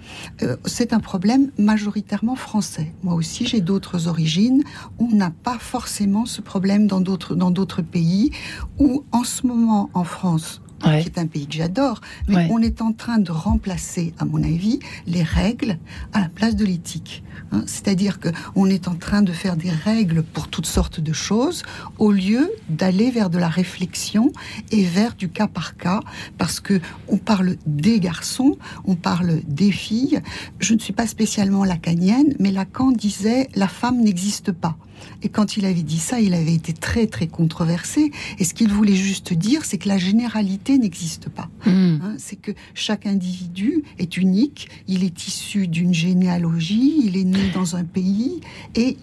[0.64, 2.92] c'est un problème majoritairement français.
[3.02, 4.62] Moi aussi, j'ai d'autres origines.
[4.98, 8.30] On n'a pas forcément ce problème dans d'autres dans d'autres pays
[8.78, 12.80] où, en ce moment, en France, qui est un pays que j'adore, mais on est
[12.82, 15.78] en train de remplacer, à mon avis, les règles
[16.12, 17.22] à la place de l'éthique.
[17.52, 17.62] Hein.
[17.66, 21.62] C'est-à-dire que on est en train de faire des règles pour toutes sortes de choses,
[21.98, 24.32] au lieu d'aller vers de la réflexion
[24.70, 26.00] et vers du cas par cas,
[26.36, 30.20] parce que on parle des garçons, on parle des filles.
[30.58, 34.76] Je ne suis pas spécialement lacanienne, mais Lacan disait la femme n'existe pas.
[35.22, 38.10] Et quand il avait dit ça, il avait été très très controversé.
[38.38, 41.48] Et ce qu'il voulait juste dire, c'est que la généralité n'existe pas.
[41.66, 41.98] Hmm.
[42.02, 47.50] Hein, c'est que chaque individu est unique, il est issu d'une généalogie, il est né
[47.54, 48.40] dans un pays
[48.74, 48.96] et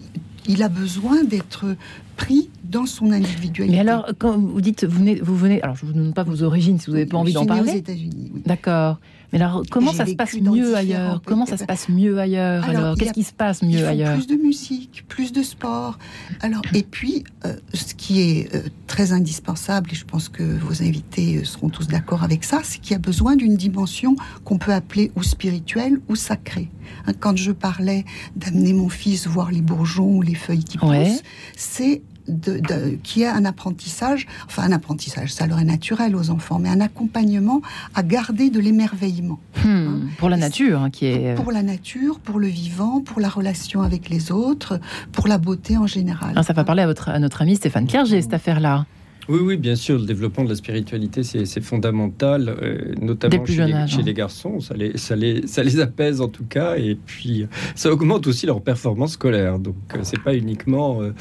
[0.48, 1.76] il a besoin d'être
[2.16, 3.76] pris dans son individualité.
[3.76, 6.22] Mais alors, quand vous dites, vous venez, vous venez alors je ne vous demande pas
[6.22, 7.72] vos origines si vous n'avez pas envie d'en parler.
[7.72, 8.30] aux États-Unis.
[8.34, 8.42] Oui.
[8.44, 8.98] D'accord.
[9.36, 12.96] Mais alors, comment ça se passe mieux ailleurs Comment ça se passe mieux ailleurs Alors,
[12.96, 15.98] qu'est-ce qui se passe mieux ailleurs Plus de musique, plus de sport.
[16.40, 20.82] Alors, et puis, euh, ce qui est euh, très indispensable, et je pense que vos
[20.82, 24.58] invités euh, seront tous d'accord avec ça, c'est qu'il y a besoin d'une dimension qu'on
[24.58, 26.70] peut appeler ou spirituelle ou sacrée.
[27.06, 28.04] Hein, quand je parlais
[28.36, 31.22] d'amener mon fils voir les bourgeons ou les feuilles qui poussent,
[31.56, 36.58] c'est de, qui est un apprentissage, enfin un apprentissage, ça leur est naturel aux enfants,
[36.58, 37.62] mais un accompagnement
[37.94, 39.38] à garder de l'émerveillement.
[39.64, 40.00] Hmm, hein.
[40.18, 41.34] pour la nature, hein, qui est...
[41.34, 44.80] Pour la nature, pour le vivant, pour la relation avec les autres,
[45.12, 46.32] pour la beauté en général.
[46.36, 48.86] Ah, ça va parler à, votre, à notre ami Stéphane Clerget, cette affaire-là.
[49.28, 53.86] Oui, oui, bien sûr, le développement de la spiritualité, c'est fondamental, euh, notamment chez, les,
[53.88, 54.14] chez les, hein.
[54.14, 54.60] garçons.
[54.60, 58.46] Ça les, ça, les, ça les apaise en tout cas, et puis ça augmente aussi
[58.46, 59.58] leur performance scolaire.
[59.58, 61.12] Donc, euh, c'est pas uniquement euh,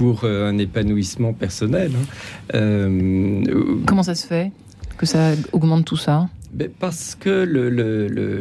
[0.00, 1.92] pour un épanouissement personnel.
[2.54, 2.90] Hein.
[3.84, 4.50] Comment ça se fait
[4.96, 6.30] que ça augmente tout ça?
[6.80, 7.30] Parce que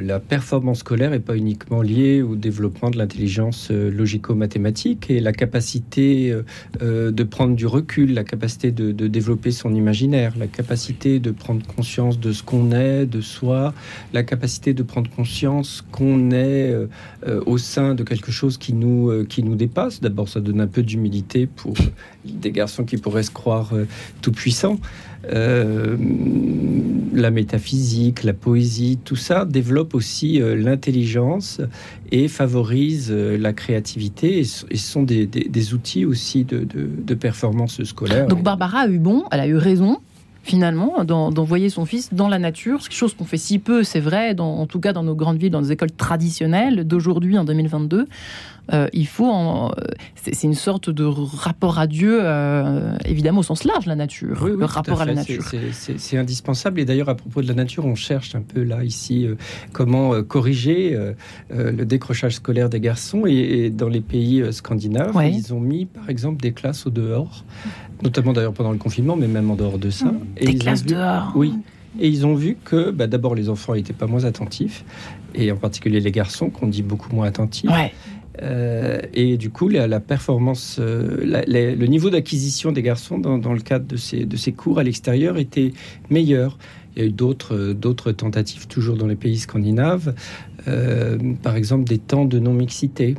[0.02, 5.32] la performance scolaire n'est pas uniquement liée au développement de l'intelligence euh, logico-mathématique et la
[5.32, 6.44] capacité euh,
[6.82, 11.66] euh, de prendre du recul, la capacité de, développer son imaginaire, la capacité de prendre
[11.66, 13.74] conscience de ce qu'on est, de soi,
[14.14, 16.76] la capacité de prendre conscience qu'on est
[17.46, 20.02] au sein de quelque chose qui nous, qui nous dépasse.
[20.02, 21.74] D'abord, ça donne un peu d'humilité pour
[22.26, 23.74] des garçons qui pourraient se croire
[24.22, 24.80] tout puissants.
[25.26, 25.98] Euh,
[27.14, 31.60] la métaphysique, la poésie, tout ça développe aussi euh, l'intelligence
[32.12, 38.28] et favorise euh, la créativité et, ce sont des, outils aussi de, de, performance scolaire.
[38.28, 40.00] Donc Barbara a eu bon, elle a eu raison
[40.42, 44.66] finalement, d'envoyer son fils dans la nature, chose qu'on fait si peu, c'est vrai, en
[44.66, 48.08] tout cas dans nos grandes villes, dans nos écoles traditionnelles d'aujourd'hui, en 2022.
[48.74, 49.72] Euh, il faut,
[50.16, 54.66] c'est une sorte de rapport à Dieu, euh, évidemment au sens large, la nature, le
[54.66, 55.44] rapport à, la nature.
[55.74, 56.80] C'est indispensable.
[56.80, 59.36] Et d'ailleurs, à propos de la nature, on cherche un peu là ici euh,
[59.72, 60.98] comment corriger
[61.50, 63.26] le décrochage scolaire des garçons.
[63.26, 67.46] Et, dans les pays scandinaves, ils ont mis, par exemple, des classes au dehors,
[68.04, 70.06] notamment d'ailleurs pendant le confinement, mais même en dehors de ça.
[70.06, 70.20] Mmh.
[70.38, 71.32] Et des classes dehors.
[71.36, 71.54] Oui.
[72.00, 74.84] Et ils ont vu que bah, d'abord les enfants n'étaient pas moins attentifs,
[75.34, 77.70] et en particulier les garçons qu'on dit beaucoup moins attentifs.
[77.70, 77.94] Ouais.
[78.42, 83.86] Euh, et du coup, la, performance, euh, le niveau d'acquisition des garçons dans, le cadre
[83.86, 85.74] de ces, de ces cours à l'extérieur était
[86.10, 86.58] meilleur.
[86.96, 90.16] Il y a eu d'autres, d'autres tentatives, toujours dans les pays scandinaves,
[90.68, 93.16] euh, par exemple des temps de non-mixité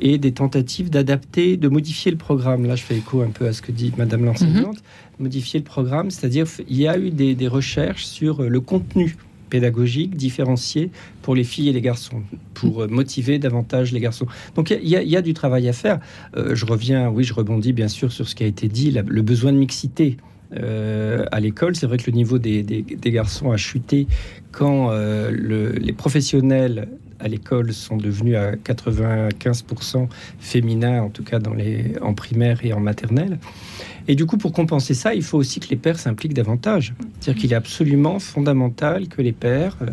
[0.00, 2.66] et des tentatives d'adapter, de modifier le programme.
[2.66, 4.76] Là, je fais écho un peu à ce que dit Madame l'enseignante.
[4.76, 5.24] Mhm.
[5.24, 9.16] Modifier le programme, c'est-à-dire il y a eu des, des recherches sur le contenu
[9.48, 10.90] pédagogique différencié
[11.22, 12.22] pour les filles et les garçons,
[12.54, 14.26] pour euh, motiver davantage les garçons.
[14.54, 16.00] Donc il y, a du travail à faire.
[16.36, 19.22] Euh, je reviens, oui, je rebondis bien sûr sur ce qui a été dit, le
[19.22, 20.16] besoin de mixité.
[20.56, 22.62] Euh, à l'école, c'est vrai que le niveau des,
[23.06, 24.06] garçons a chuté
[24.52, 24.90] quand
[25.30, 32.14] les professionnels à l'école sont devenus à 95% féminins, en tout cas dans les, en
[32.14, 33.38] primaire et en maternelle.
[34.08, 36.94] Et du coup, pour compenser ça, il faut aussi que les pères s'impliquent davantage.
[37.20, 39.86] C'est-à-dire qu'il est absolument fondamental que les pères euh,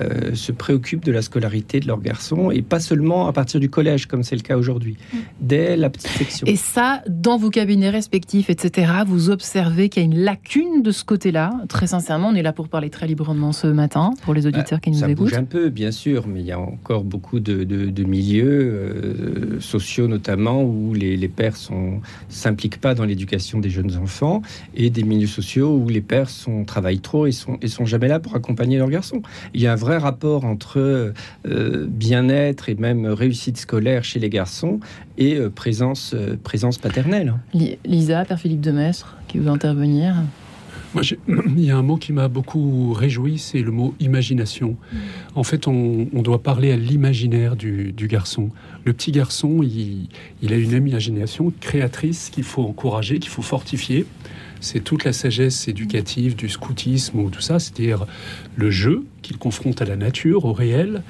[0.00, 3.68] euh, se préoccupent de la scolarité de leurs garçons et pas seulement à partir du
[3.68, 4.96] collège, comme c'est le cas aujourd'hui,
[5.40, 6.46] dès la petite section.
[6.46, 10.90] Et ça, dans vos cabinets respectifs, etc., vous observez qu'il y a une lacune de
[10.90, 11.52] ce côté-là.
[11.68, 14.90] Très sincèrement, on est là pour parler très librement ce matin, pour les auditeurs qui
[14.90, 15.30] nous ça écoutent.
[15.30, 19.60] Ça bouge un peu, bien sûr, mais il y a encore beaucoup de, milieux euh,
[19.60, 24.42] sociaux, notamment, où les, les pères ne s'impliquent pas dans l'éducation des jeunes enfants
[24.74, 28.08] et des milieux sociaux où les pères sont, travaillent trop et sont, et sont jamais
[28.08, 29.22] là pour accompagner leurs garçons.
[29.54, 31.14] Il y a un vrai rapport entre
[31.46, 34.80] euh, bien-être et même réussite scolaire chez les garçons
[35.16, 37.34] et euh, présence, euh, présence paternelle.
[37.84, 40.14] Lisa, Père Philippe de Mestre, qui veut intervenir.
[40.94, 44.76] Moi, il y a un mot qui m'a beaucoup réjoui, c'est le mot imagination.
[45.34, 48.50] En fait, on, doit parler à l'imaginaire du, garçon.
[48.84, 50.08] Le petit garçon, il,
[50.42, 54.06] il, a une imagination créatrice qu'il faut encourager, qu'il faut fortifier.
[54.60, 58.06] C'est toute la sagesse éducative du scoutisme ou tout ça, c'est-à-dire
[58.56, 61.02] le jeu qu'il confronte à la nature, au réel,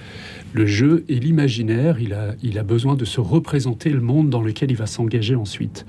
[0.53, 4.43] le jeu et l'imaginaire, il a, il a besoin de se représenter le monde dans
[4.43, 5.87] lequel il va s'engager ensuite.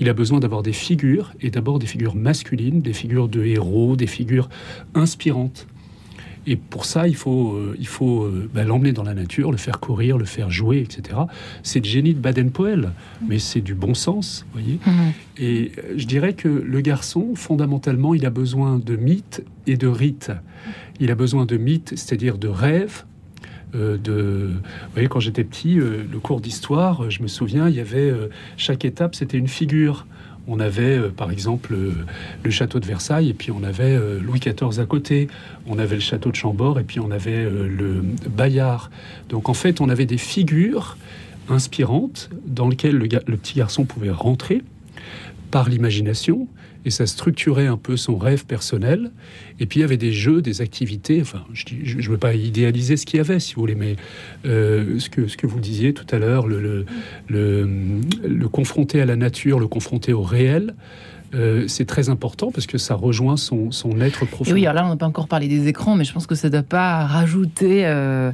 [0.00, 3.96] Il a besoin d'avoir des figures, et d'abord des figures masculines, des figures de héros,
[3.96, 4.48] des figures
[4.94, 5.66] inspirantes.
[6.46, 9.58] Et pour ça, il faut, euh, il faut euh, bah, l'emmener dans la nature, le
[9.58, 11.18] faire courir, le faire jouer, etc.
[11.62, 12.92] C'est le génie de Baden-Powell,
[13.26, 14.78] mais c'est du bon sens, voyez.
[14.86, 14.90] Mmh.
[15.38, 19.86] Et euh, je dirais que le garçon, fondamentalement, il a besoin de mythes et de
[19.86, 20.32] rites.
[21.00, 23.04] Il a besoin de mythes, c'est-à-dire de rêves,
[23.74, 24.52] euh, de.
[24.54, 27.80] Vous voyez, quand j'étais petit, euh, le cours d'histoire, euh, je me souviens, il y
[27.80, 28.12] avait
[28.56, 30.06] chaque étape, c'était une figure.
[30.48, 31.76] On avait, par exemple,
[32.42, 35.28] le château de Versailles, et puis on avait Louis XIV à côté.
[35.66, 38.90] On avait le château de Chambord, et puis on avait le Bayard.
[39.28, 40.96] Donc en fait, on avait des figures
[41.50, 44.62] inspirantes dans lesquelles le, le petit garçon pouvait rentrer
[45.50, 46.48] par l'imagination
[46.84, 49.10] et ça structurait un peu son rêve personnel.
[49.60, 51.20] Et puis il y avait des jeux, des activités.
[51.20, 53.96] Enfin, je ne veux pas idéaliser ce qu'il y avait, si vous voulez, mais
[54.46, 56.84] euh, ce, que, vous disiez tout à l'heure, le,
[58.50, 60.74] confronter à la nature, le confronter au réel.
[61.34, 64.50] Euh, c'est très important parce que ça rejoint son, être profond.
[64.52, 66.48] oui, alors là, on n'a pas encore parlé des écrans, mais je pense que ça
[66.48, 68.32] ne doit pas rajouter euh,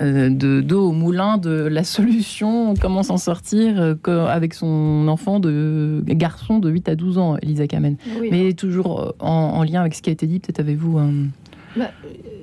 [0.00, 5.38] euh, de d'eau au moulin de la solution, comment s'en sortir euh, avec son enfant
[5.38, 7.96] de garçon de 8 à 12 ans, Elisa Kamen.
[8.30, 10.98] Mais toujours euh, en, lien avec ce qui a été dit, peut-être avez-vous
[11.76, 11.90] bah,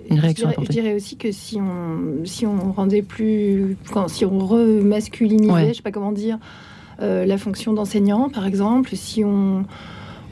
[0.10, 4.40] une réaction je dirais, aussi que si on, si on rendait plus, quand, si on
[4.40, 6.38] remasculinisait, je je sais pas comment dire,
[7.00, 9.66] la fonction d'enseignant, par exemple, si on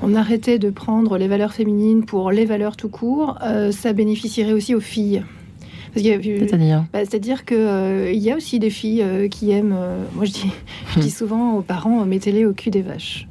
[0.04, 3.40] on arrêtait de prendre les valeurs féminines pour les valeurs tout court,
[3.72, 5.24] ça bénéficierait aussi aux filles.
[5.98, 9.76] C'est-à-dire bah, C'est-à-dire qu'il euh, y a aussi des filles euh, qui aiment.
[9.78, 10.52] Euh, moi, je dis,
[10.94, 13.28] je dis souvent aux parents mettez-les au cul des vaches.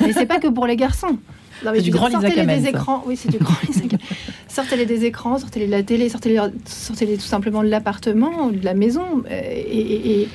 [0.00, 1.18] Mais c'est pas que pour les garçons.
[1.62, 3.04] C'est du grand sortez-les des écrans.
[3.06, 3.54] Oui, c'est du grand
[4.48, 8.74] Sortez-les des écrans, sortez-les de la télé, sortez-les, sortez-les tout simplement de l'appartement, de la
[8.74, 9.22] maison.
[9.30, 10.28] et, et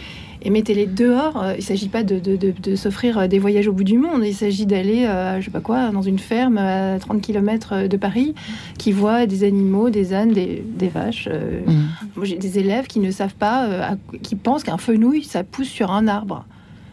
[0.45, 1.41] mettez-les dehors.
[1.41, 4.23] Euh, il ne s'agit pas de, s'offrir euh, des voyages au bout du monde.
[4.23, 7.97] Il s'agit d'aller, euh, je sais pas quoi, dans une ferme à 30 km de
[7.97, 8.35] Paris
[8.77, 11.27] qui voit des animaux, des ânes, des, vaches.
[11.27, 11.71] Mm.
[12.15, 15.91] Moi, j'ai des élèves qui ne savent pas, qui pensent qu'un fenouil, ça pousse sur
[15.91, 16.45] un arbre.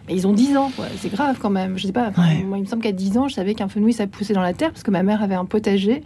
[0.09, 1.79] Mais ils ont 10 ans, c'est grave quand même.
[1.79, 2.11] Je sais pas,
[2.45, 4.53] moi, il me semble qu'à 10 ans, je savais qu'un fenouil, ça poussait dans la
[4.53, 6.03] terre parce que ma mère avait un potager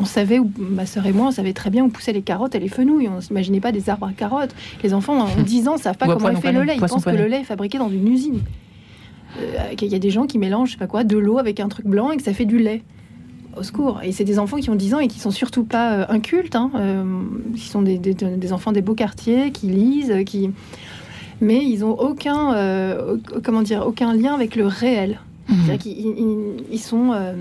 [0.00, 2.54] on savait, où, ma sœur et moi, on savait très bien où poussaient les carottes
[2.54, 3.08] et les fenouilles.
[3.08, 4.54] On s'imaginait pas des arbres à carottes.
[4.82, 6.76] Les enfants, en 10 ans, savent pas comment on fait le lait.
[6.76, 8.40] Ils pensent que le lait est fabriqué dans une usine.
[9.38, 11.60] Euh, il y a des gens qui mélangent, je sais pas quoi, de l'eau avec
[11.60, 12.82] un truc blanc et que ça fait du lait.
[13.56, 14.00] Au secours.
[14.02, 16.56] Et c'est des enfants qui ont 10 ans et qui sont surtout pas euh, incultes,
[16.56, 17.04] hein, euh,
[17.54, 20.50] qui sont des, enfants des beaux quartiers, qui lisent, qui...
[21.40, 22.54] mais ils ont aucun,
[23.42, 25.18] comment dire, aucun lien avec le réel.
[25.50, 25.78] Mhm.
[26.70, 27.12] ils, sont.
[27.12, 27.32] Euh,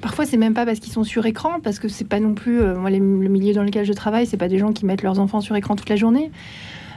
[0.00, 2.60] parfois, c'est même pas parce qu'ils sont sur écran, parce que c'est pas non plus.
[2.60, 5.18] Euh, moi, le milieu dans lequel je travaille, c'est pas des gens qui mettent leurs
[5.18, 6.30] enfants sur écran toute la journée.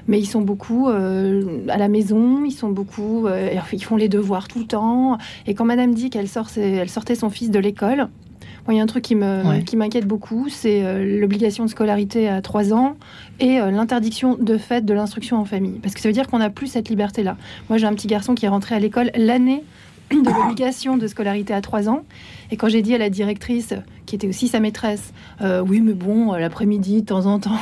[0.08, 3.28] Mais ils sont beaucoup euh, à la maison, ils sont beaucoup.
[3.74, 5.20] ils font les devoirs tout le temps.
[5.46, 8.08] Et quand madame dit qu'elle sort, elle sortait son fils de l'école,
[8.70, 12.98] il y a un truc qui m'inquiète beaucoup, c'est l'obligation de scolarité à 3 ans
[13.40, 15.80] et l'interdiction de fait de l'instruction en famille.
[15.82, 17.36] Parce que ça veut dire qu'on n'a plus cette liberté-là.
[17.70, 19.64] Moi, j'ai un petit garçon qui est rentré à l'école l'année
[20.12, 22.04] de l'obligation de scolarité à 3 ans.
[22.52, 23.74] Et quand j'ai dit à la directrice,
[24.06, 27.60] qui était aussi sa maîtresse, euh, oui, mais bon, euh, l'après-midi, de temps en temps,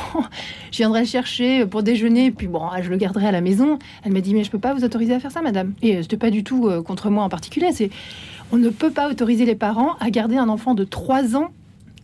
[0.70, 3.40] je viendrai le chercher pour déjeuner, et puis bon, ah, je le garderai à la
[3.40, 3.78] maison.
[4.02, 5.74] Elle m'a dit, mais je peux pas vous autoriser à faire ça, madame.
[5.82, 7.72] Et euh, c'était pas du tout contre moi en particulier.
[7.72, 7.90] C'est,
[8.50, 11.50] on ne peut pas autoriser les parents à garder un enfant de 3 ans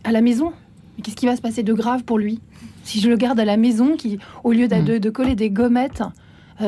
[0.03, 0.53] à la maison.
[0.97, 2.39] Mais qu'est-ce qui va se passer de grave pour lui?
[2.83, 4.99] Si je le garde à la maison, qui, au lieu de, hmm.
[4.99, 6.03] de coller des gommettes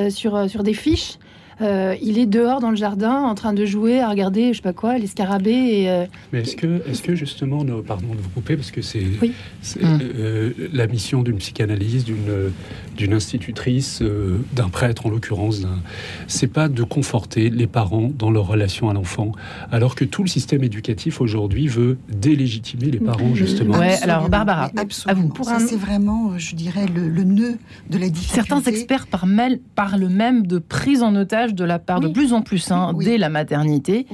[0.10, 1.18] sur, sur des fiches,
[1.62, 4.62] euh, il est dehors dans le jardin en train de jouer, à regarder, je sais
[4.62, 5.52] pas quoi, les scarabées.
[5.52, 9.04] Et, euh, Mais est-ce que, est-ce que justement, pardon de vous couper, parce que c'est
[9.82, 12.52] euh, la mission d'une psychanalyse, d'une
[12.98, 14.04] d'une institutrice,
[14.54, 15.62] d'un prêtre en l'occurrence,
[16.28, 19.32] c'est pas de conforter les parents dans leur relation à l'enfant,
[19.72, 23.78] alors que tout le système éducatif aujourd'hui veut délégitimer les parents justement.
[23.78, 24.72] Ouais, alors Barbara,
[25.06, 25.30] à vous.
[25.30, 27.58] Pour c'est vraiment, je dirais, le, le, nœud
[27.90, 28.48] de la difficulté.
[28.48, 29.08] Certains experts
[29.76, 33.18] parlent même de prise en otage de la part de plus en plus hein, dès
[33.18, 34.06] la maternité.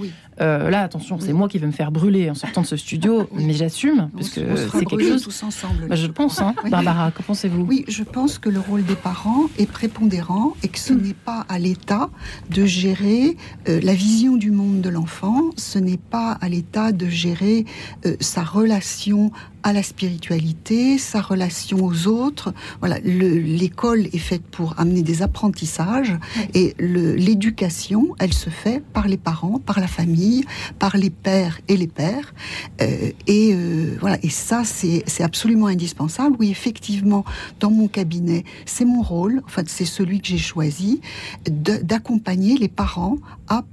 [0.42, 3.28] Euh, là, attention, c'est moi qui vais me faire brûler en sortant de ce studio,
[3.34, 5.24] mais j'assume, parce que c'est quelque chose.
[5.24, 5.88] Tous ensemble.
[5.88, 6.56] Bah, je pense, hein.
[6.70, 7.64] Barbara, qu'en pensez-vous?
[7.64, 11.02] Oui, je pense que le rôle des parents est prépondérant et que ce mm.
[11.02, 12.10] n'est pas à l'État
[12.50, 13.38] de gérer
[13.70, 17.66] euh, la vision du monde de l'enfant, ce n'est pas à l'État de gérer
[18.06, 19.32] euh, sa relation
[19.64, 22.54] à la spiritualité, sa relation aux autres.
[22.80, 26.14] Voilà, l'école est faite pour amener des apprentissages
[26.54, 30.46] et l'éducation, elle se fait par les parents, par la famille,
[30.80, 32.34] par les pères et les pères.
[32.82, 36.36] Euh, et euh, voilà, et ça c'est absolument indispensable.
[36.40, 37.24] Oui, effectivement,
[37.60, 41.02] dans mon cabinet, c'est mon rôle, enfin c'est celui que j'ai choisi,
[41.46, 43.64] d'accompagner les parents à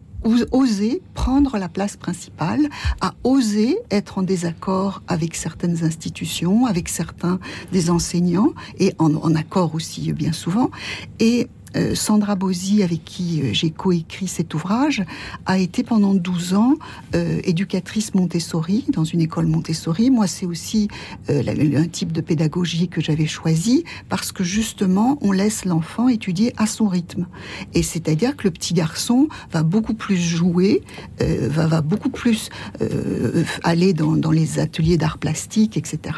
[0.53, 2.69] oser prendre la place principale,
[3.01, 7.39] à oser être en désaccord avec certaines institutions, avec certains
[7.73, 10.71] des enseignants, et en, en accord aussi bien souvent,
[11.19, 15.05] et euh, Sandra Bozy, avec qui euh, j'ai coécrit cet ouvrage,
[15.47, 16.75] a été pendant 12 ans
[17.15, 20.11] euh, éducatrice Montessori dans une école Montessori.
[20.11, 20.89] Moi, c'est aussi
[21.29, 26.67] un type de pédagogie que j'avais choisi parce que justement, on laisse l'enfant étudier à
[26.67, 27.27] son rythme.
[27.75, 30.83] Et c'est-à-dire que le petit garçon va beaucoup plus jouer,
[31.19, 32.51] va, beaucoup plus
[33.63, 36.17] aller dans les ateliers d'art plastique, etc.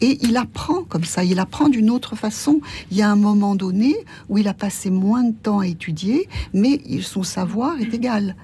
[0.00, 2.60] Et il apprend comme ça, il apprend d'une autre façon.
[2.90, 3.96] Il y a un moment donné
[4.28, 8.34] où il a passé moins de temps à étudier, mais son savoir est égal.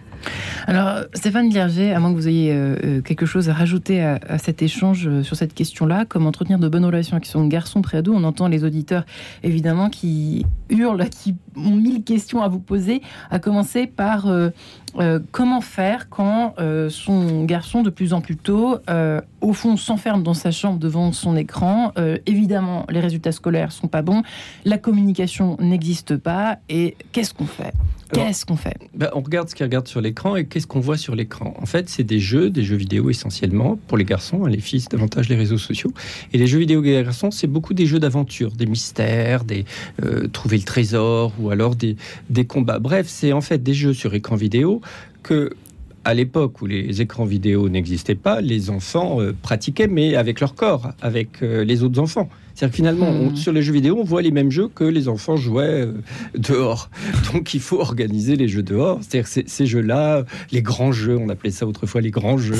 [0.67, 4.39] Alors, Stéphane Lierger, à moins que vous ayez euh, euh, quelque chose à rajouter à,
[4.39, 8.13] cet échange euh, sur cette question-là, comment entretenir de bonnes relations avec son garçon préado
[8.15, 9.05] On entend les auditeurs,
[9.43, 14.27] évidemment, qui hurlent, qui ont mille questions à vous poser, à commencer par
[15.31, 16.55] comment faire quand
[16.89, 18.79] son garçon, de plus en plus tôt,
[19.41, 21.93] au fond, s'enferme dans sa chambre devant son écran.
[22.27, 24.23] évidemment, les résultats scolaires sont pas bons,
[24.65, 27.73] la communication n'existe pas, et qu'est-ce qu'on fait?
[28.13, 28.77] Qu'est-ce qu'on fait?
[28.95, 31.55] ben, On regarde ce qu'il regarde sur l'écran et qu'est-ce qu'on voit sur l'écran.
[31.61, 34.45] En fait, c'est des jeux, des jeux vidéo essentiellement pour les garçons.
[34.45, 35.93] Hein, les filles, davantage les réseaux sociaux.
[36.33, 39.65] Et les jeux vidéo des garçons, c'est beaucoup des jeux d'aventure, des mystères, des
[40.03, 41.97] euh, trouver le trésor ou alors des,
[42.31, 42.79] des combats.
[42.79, 44.81] Bref, c'est en fait des jeux sur écran vidéo
[45.23, 45.51] que
[46.05, 50.55] à l'époque où les écrans vidéo n'existaient pas, les enfants euh, pratiquaient, mais avec leur
[50.55, 52.29] corps, avec euh, les autres enfants.
[52.55, 53.37] C'est-à-dire que finalement, hmm.
[53.37, 55.93] sur les jeux vidéo, on voit les mêmes jeux que les enfants jouaient euh,
[56.37, 56.91] dehors.
[57.33, 59.01] Donc il faut organiser les jeux dehors.
[59.03, 62.55] C'est-à-dire ces, ces jeux-là, les grands jeux, on appelait ça autrefois les grands jeux,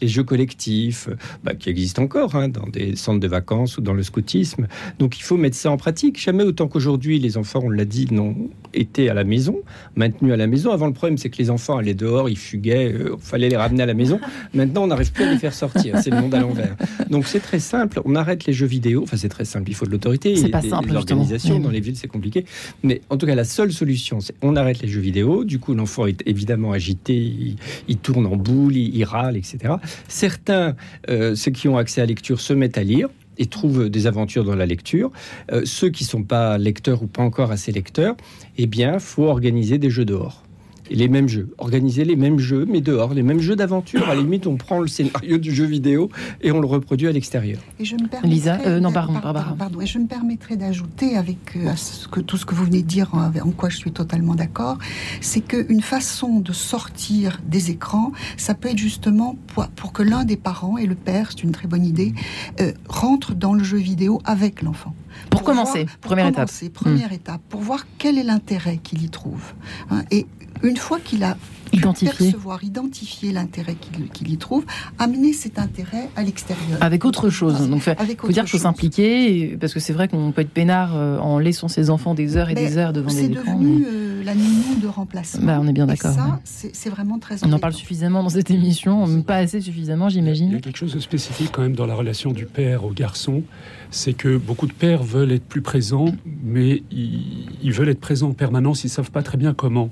[0.00, 1.08] les jeux collectifs,
[1.44, 4.66] bah, qui existent encore hein, dans des centres de vacances ou dans le scoutisme.
[4.98, 6.20] Donc il faut mettre ça en pratique.
[6.20, 9.60] Jamais autant qu'aujourd'hui, les enfants, on l'a dit, n'ont été à la maison,
[9.94, 10.72] maintenus à la maison.
[10.72, 13.56] Avant, le problème, c'est que les enfants allaient dehors, ils fuguaient, il euh, fallait les
[13.56, 14.20] ramener à la maison.
[14.54, 15.98] Maintenant, on n'arrive plus à les faire sortir.
[16.02, 16.76] C'est le monde à l'envers.
[17.10, 18.00] Donc c'est très simple.
[18.04, 19.02] On arrête les jeux vidéo.
[19.02, 19.68] Enfin, c'est très simple.
[19.70, 20.34] Il faut de l'autorité.
[20.34, 20.92] C'est pas simple.
[20.92, 22.46] L'organisation dans les villes, c'est compliqué.
[22.82, 25.44] Mais en tout cas, la seule solution, c'est on arrête les jeux vidéo.
[25.44, 29.74] Du coup, l'enfant est évidemment agité, il, tourne en boule, il, râle, etc.
[30.08, 30.74] Certains,
[31.10, 34.06] euh, ceux qui ont accès à la lecture, se mettent à lire et trouvent des
[34.06, 35.12] aventures dans la lecture.
[35.52, 38.16] Euh, ceux qui ne sont pas lecteurs ou pas encore assez lecteurs,
[38.56, 40.45] eh bien, faut organiser des jeux dehors
[40.90, 44.08] les mêmes jeux, organiser les mêmes jeux, mais dehors, les mêmes jeux d'aventure.
[44.08, 46.10] À la limite, on prend le scénario du jeu vidéo
[46.40, 47.60] et on le reproduit à l'extérieur.
[47.78, 51.74] Et je me Lisa, euh, non, pardon, pardon, Et je me permettrai d'ajouter avec euh,
[51.76, 54.78] ce que, tout ce que vous venez de dire, en, quoi je suis totalement d'accord,
[55.20, 59.36] c'est qu'une façon de sortir des écrans, ça peut être justement
[59.76, 62.12] pour, que l'un des parents, et le père, c'est une très bonne idée,
[62.60, 64.94] euh, rentre dans le jeu vidéo avec l'enfant.
[65.30, 66.50] Pour, commencer, première étape.
[66.72, 67.14] Première hmm.
[67.14, 69.54] étape, pour voir quel est l'intérêt qu'il y trouve.
[69.90, 70.02] Hein.
[70.10, 70.26] et
[70.62, 71.36] une fois qu'il a
[71.72, 72.30] identifié.
[72.30, 73.76] percevoir, identifier l'intérêt
[74.12, 74.64] qu'il y trouve,
[74.98, 76.78] amener cet intérêt à l'extérieur.
[76.80, 77.68] Avec autre chose.
[77.68, 80.92] Donc, il faut dire qu'il faut s'impliquer, parce que c'est vrai qu'on peut être peinard
[80.94, 83.42] euh, en laissant ses enfants des heures et des heures devant des écrans.
[83.44, 85.46] C'est devenu euh, la nounou de remplacement.
[85.46, 86.12] Bah, on est bien d'accord.
[86.12, 90.48] Ça, c'est vraiment très On en parle suffisamment dans cette émission, pas assez suffisamment, j'imagine.
[90.48, 92.90] Il y a quelque chose de spécifique quand même dans la relation du père au
[92.90, 93.42] garçon
[93.90, 98.34] c'est que beaucoup de pères veulent être plus présents, mais ils, veulent être présents en
[98.34, 99.90] permanence, ils savent pas très bien comment.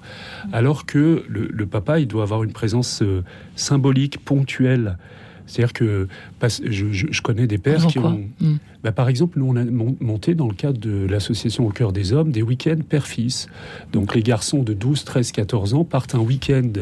[0.53, 3.22] Alors que le, papa, il doit avoir une présence euh,
[3.57, 4.99] symbolique, ponctuelle.
[5.47, 6.09] C'est-à-dire que
[6.42, 8.24] je, connais des pères qui ont...
[8.40, 8.57] Hmm.
[8.82, 12.12] Bah, par exemple, nous, on a monté dans le cadre de l'association Au cœur des
[12.12, 13.49] hommes des week-ends père-fils.
[13.92, 16.72] Donc les garçons de 12, 13, 14 ans partent un week-end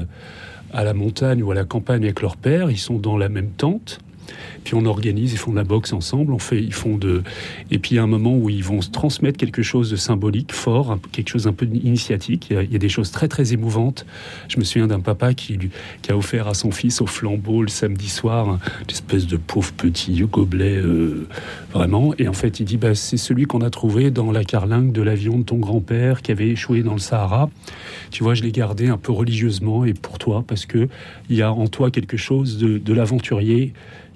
[0.72, 3.50] à la montagne ou à la campagne avec leur père, ils sont dans la même
[3.50, 3.98] tente.
[4.64, 7.22] Puis on organise, ils font de la boxe ensemble, on fait, ils font de,
[7.70, 9.96] et puis il y a un moment où ils vont se transmettre quelque chose de
[9.96, 12.48] symbolique, fort, quelque chose un peu initiatique.
[12.50, 14.06] Il y, a, des choses très très émouvantes.
[14.48, 15.58] Je me souviens d'un papa qui,
[16.08, 20.20] a offert à son fils au flambeau le samedi soir une espèce de pauvre petit
[20.22, 21.26] gobelet, euh,
[21.72, 22.14] vraiment.
[22.18, 25.02] Et en fait, il dit, bah, c'est celui qu'on a trouvé dans la carlingue de
[25.02, 27.50] l'avion de ton grand-père qui avait échoué dans le Sahara.
[28.10, 30.88] Tu vois, je l'ai gardé un peu religieusement et pour toi parce que
[31.30, 33.72] il y a en toi quelque chose de l'aventurier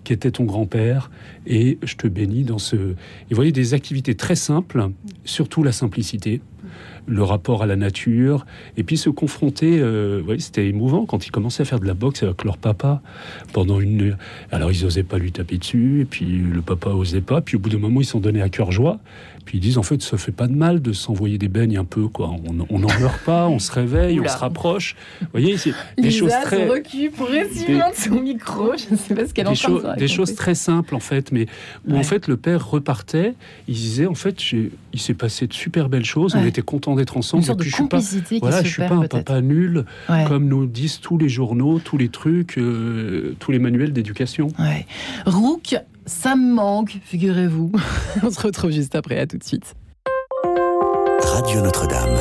[0.07, 1.11] qui était ton grand-père,
[1.48, 2.76] et je te bénis dans ce...
[2.76, 4.90] Et voyez, des activités très simples,
[5.24, 6.40] surtout la simplicité,
[7.09, 8.46] le rapport à la nature,
[8.76, 12.22] et puis se confronter, euh, c'était émouvant quand ils commençaient à faire de la boxe
[12.22, 13.02] avec leur papa
[13.52, 14.16] pendant une...
[14.52, 17.59] Alors ils n'osaient pas lui taper dessus, et puis le papa osait pas, puis au
[17.59, 19.00] bout d'un moment ils sont donnés à cœur joie,
[19.47, 21.84] puis ils disent en fait, ça fait pas de mal de s'envoyer des beignes un
[21.84, 22.34] peu, quoi.
[22.68, 24.97] On n'en meurt pas, on se réveille, on se rapproche.
[25.20, 26.66] Vous voyez, c'est des choses très.
[26.68, 28.72] Se progressivement de son micro.
[28.76, 31.47] Je ne sais pas ce qu'elle en Des choses très simples en fait, mais
[31.86, 33.34] où en fait le père repartait,
[33.68, 37.16] il disait en fait, il s'est passé de super belles choses, on était contents d'être
[37.16, 37.42] ensemble.
[37.42, 39.84] Une sorte de complicité voilà, je suis pas un papa nul,
[40.26, 44.49] comme nous disent tous les journaux, tous les trucs, euh, tous les manuels d'éducation.
[44.59, 44.86] Ouais.
[45.24, 45.76] Rook
[46.07, 47.72] ça me manque, figurez-vous.
[48.22, 49.74] On se retrouve juste après, à tout de suite.
[51.22, 52.16] Radio Notre-Dame.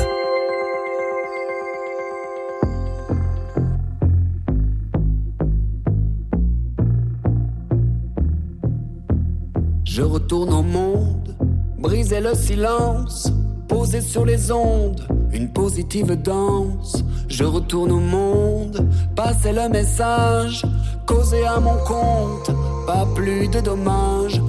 [9.84, 11.34] Je retourne au monde,
[11.78, 13.30] briser le silence,
[13.68, 17.04] poser sur les ondes, une positive danse.
[17.28, 20.64] Je retourne au monde, passer le message,
[21.06, 22.50] causer à mon compte
[22.86, 24.40] pas plus de dommages.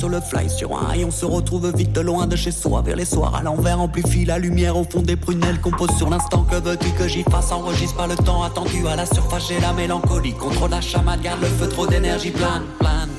[0.00, 2.96] Sur le fly sur un et on se retrouve vite loin de chez soi vers
[2.96, 6.44] les soirs à l'envers amplifie la lumière au fond des prunelles qu'on pose sur l'instant.
[6.44, 7.52] Que veux-tu que j'y fasse?
[7.52, 11.42] Enregistre pas le temps attendu à la surface j'ai la mélancolie contre la chamade garde
[11.42, 13.10] le feu trop d'énergie plane plane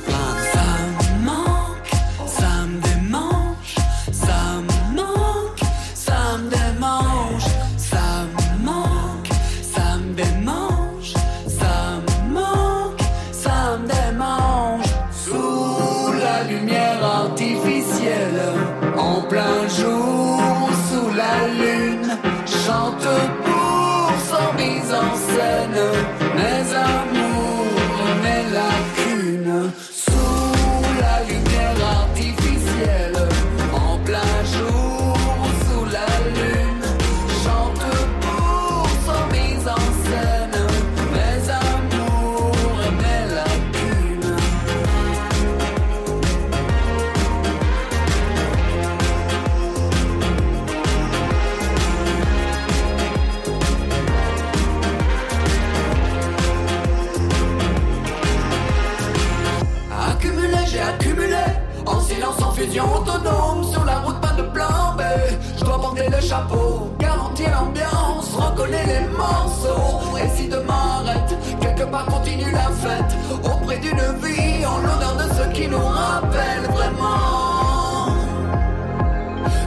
[75.62, 78.07] qui nous rappellent vraiment.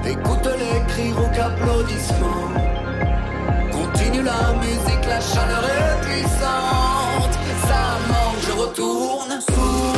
[0.07, 2.51] Écoute les cris, ou applaudissements.
[3.72, 7.34] Continue la musique, la chaleur est puissante.
[7.68, 9.93] Ça manque, je retourne sous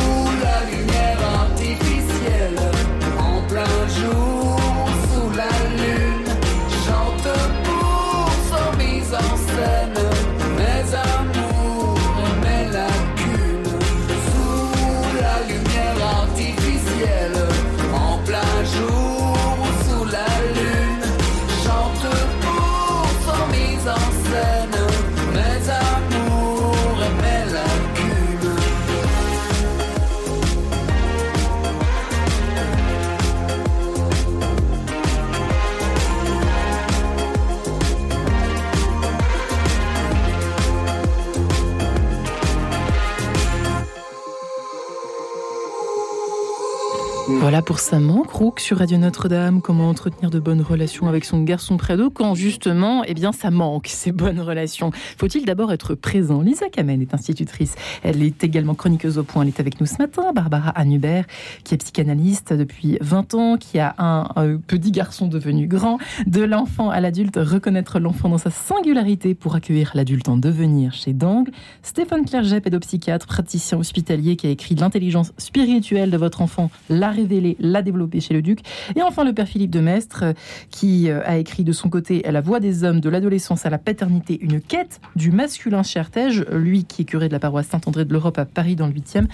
[47.87, 49.63] ça manque, Rook sur Radio Notre-Dame.
[49.63, 53.53] Comment entretenir de bonnes relations avec son garçon près d'eux quand justement, eh bien, ça
[53.53, 54.91] manque ces bonnes relations?
[55.17, 56.41] Faut-il d'abord être présent?
[56.41, 57.77] Lisa Kamen est institutrice.
[58.03, 59.43] Elle est également chroniqueuse au point.
[59.43, 60.33] Elle est avec nous ce matin.
[60.35, 61.27] Barbara Hannubert,
[61.63, 66.91] qui est psychanalyste depuis 20 ans, qui a un, petit garçon devenu grand, de l'enfant
[66.91, 71.53] à l'adulte, reconnaître l'enfant dans sa singularité pour accueillir l'adulte en devenir chez Dangle.
[71.85, 77.57] Stéphane Clerget, pédopsychiatre, praticien hospitalier, qui a écrit L'intelligence spirituelle de votre enfant, la révéler,
[77.61, 78.61] la développer chez le Duc.
[78.95, 80.33] Et enfin, le père Philippe de Mestre, euh,
[80.71, 83.79] qui euh, a écrit de son côté La voix des hommes, de l'adolescence à la
[83.79, 88.05] paternité, une quête du masculin chez Artege, lui qui est curé de la paroisse Saint-André
[88.05, 89.27] de l'Europe à Paris dans le 8e.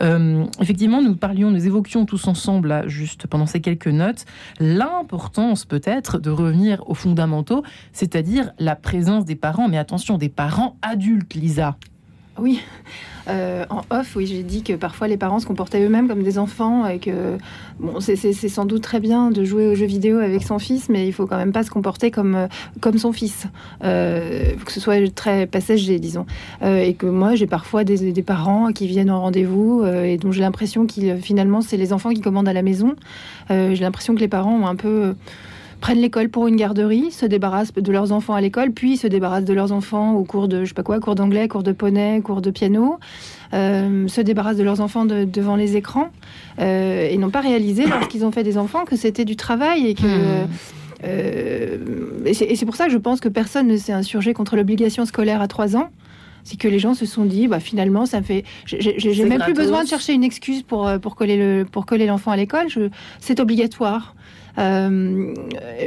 [0.00, 4.24] Euh, effectivement, nous parlions, nous évoquions tous ensemble, là, juste pendant ces quelques notes,
[4.60, 10.76] l'importance peut-être de revenir aux fondamentaux, c'est-à-dire la présence des parents, mais attention, des parents
[10.82, 11.76] adultes, Lisa.
[12.38, 12.60] Oui,
[13.28, 16.38] euh, en off, oui, j'ai dit que parfois les parents se comportaient eux-mêmes comme des
[16.38, 17.36] enfants et que
[17.78, 21.06] bon, c'est sans doute très bien de jouer aux jeux vidéo avec son fils, mais
[21.06, 22.46] il faut quand même pas se comporter comme, euh,
[22.80, 23.46] comme son fils,
[23.84, 26.26] euh, que ce soit très passager, disons.
[26.62, 30.40] Et que moi, j'ai parfois des, des, parents qui viennent en rendez-vous et dont j'ai
[30.40, 32.94] l'impression qu'ils finalement c'est les enfants qui commandent à la maison.
[33.48, 35.14] J'ai l'impression que les parents ont un peu
[35.80, 39.44] prennent l'école pour une garderie, se débarrassent de leurs enfants à l'école, puis se débarrassent
[39.44, 42.20] de leurs enfants au cours de, je sais pas quoi, cours d'anglais, cours de poney,
[42.22, 42.98] cours de piano,
[43.54, 46.10] euh, se débarrassent de leurs enfants de, devant les écrans,
[46.58, 49.94] euh, et n'ont pas réalisé lorsqu'ils ont fait des enfants que c'était du travail et
[49.94, 50.06] que...
[50.06, 50.48] Mmh.
[51.04, 51.76] Euh,
[52.26, 55.40] et c'est pour ça que je pense que personne ne s'est insurgé contre l'obligation scolaire
[55.40, 55.90] à 3 ans.
[56.42, 59.84] C'est que les gens se sont dit bah finalement ça fait j'ai même plus besoin
[59.84, 62.66] de chercher une excuse pour pour coller le pour coller l'enfant à l'école.
[63.20, 64.16] C'est obligatoire
[64.58, 65.34] euh,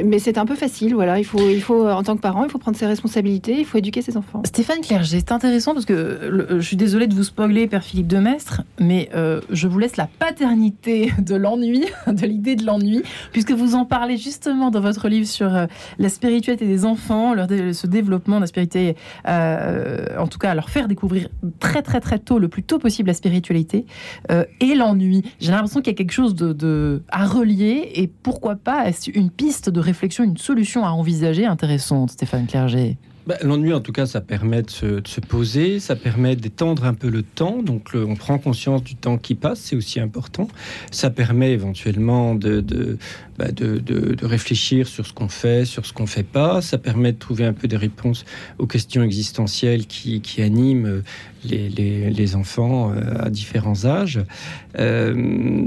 [0.04, 1.18] mais c'est un peu facile, voilà.
[1.18, 3.78] Il faut, il faut, en tant que parent, il faut prendre ses responsabilités, il faut
[3.78, 4.42] éduquer ses enfants.
[4.44, 8.18] Stéphane Clerget, c'est intéressant parce que je suis désolée de vous spoiler, Père Philippe de
[8.18, 13.02] Mestre, mais euh, je vous laisse la paternité de l'ennui, de l'idée de l'ennui,
[13.32, 15.66] puisque vous en parlez justement dans votre livre sur euh,
[15.98, 18.96] la spiritualité des enfants, leur ce développement de la spiritualité,
[19.28, 23.08] euh, en tout cas, leur faire découvrir très très très tôt, le plus tôt possible,
[23.08, 23.86] la spiritualité
[24.30, 25.22] euh, et l'ennui.
[25.40, 29.70] J'ai l'impression qu'il y a quelque chose de, à relier et pourquoi pas une piste
[29.70, 32.96] de réflexion, une solution à envisager intéressante, Stéphane Clerget?
[33.24, 37.08] Bah, L'ennui, en tout cas, ça permet de se, poser, ça permet d'étendre un peu
[37.08, 37.62] le temps.
[37.62, 40.48] Donc, on prend conscience du temps qui passe, c'est aussi important.
[40.90, 42.98] Ça permet éventuellement de, de,
[43.38, 43.46] bah,
[44.22, 46.62] réfléchir sur ce qu'on fait, sur ce qu'on fait pas.
[46.62, 48.24] Ça permet de trouver un peu des réponses
[48.58, 51.02] aux questions existentielles qui, animent
[51.44, 54.20] les, enfants euh, à différents âges.
[54.80, 55.14] Euh,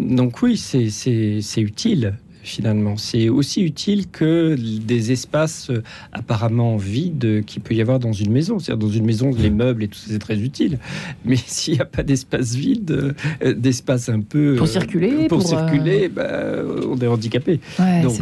[0.09, 2.15] donc oui, c'est utile
[2.45, 2.95] finalement.
[2.97, 5.83] C'est aussi utile que des espaces euh,
[6.13, 8.59] apparemment vides qu'il peut y avoir dans une maison.
[8.59, 10.77] C'est-à-dire dans une maison, les meubles et tout ça, c'est très utile.
[11.25, 14.55] Mais s'il n'y a pas d'espace vide, euh, d'espace un peu...
[14.55, 17.59] Pour circuler euh, Pour, circuler, bah, on est handicapé.
[18.03, 18.19] Donc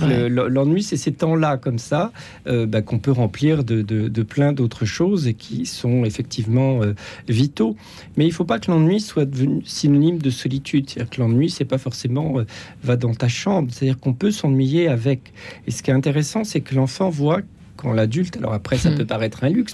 [0.50, 2.12] l'ennui, c'est ces temps-là comme ça
[2.46, 6.80] bah, qu'on peut remplir de, de, plein d'autres choses et qui sont effectivement
[7.28, 7.76] vitaux.
[8.16, 10.90] Mais il ne faut pas que l'ennui soit devenu synonyme de solitude.
[10.90, 12.36] C'est-à-dire que l'ennui, c'est pas forcément
[12.84, 13.70] va dans ta chambre.
[13.72, 15.34] C'est-à-dire qu'on peut s'ennuyer avec.
[15.68, 17.42] Et ce qui est intéressant, c'est que l'enfant voit
[17.76, 18.98] quand l'adulte, alors après ça hmm.
[18.98, 19.74] peut paraître un luxe,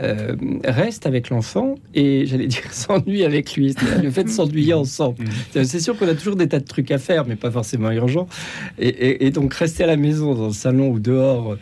[0.00, 3.74] euh, reste avec l'enfant et j'allais dire s'ennuie avec lui.
[4.02, 5.24] Le fait de s'ennuyer ensemble.
[5.24, 5.64] Hmm.
[5.64, 8.28] C'est sûr qu'on a toujours des tas de trucs à faire, mais pas forcément urgents.
[8.78, 11.56] Et, donc rester à la maison, dans le salon ou dehors.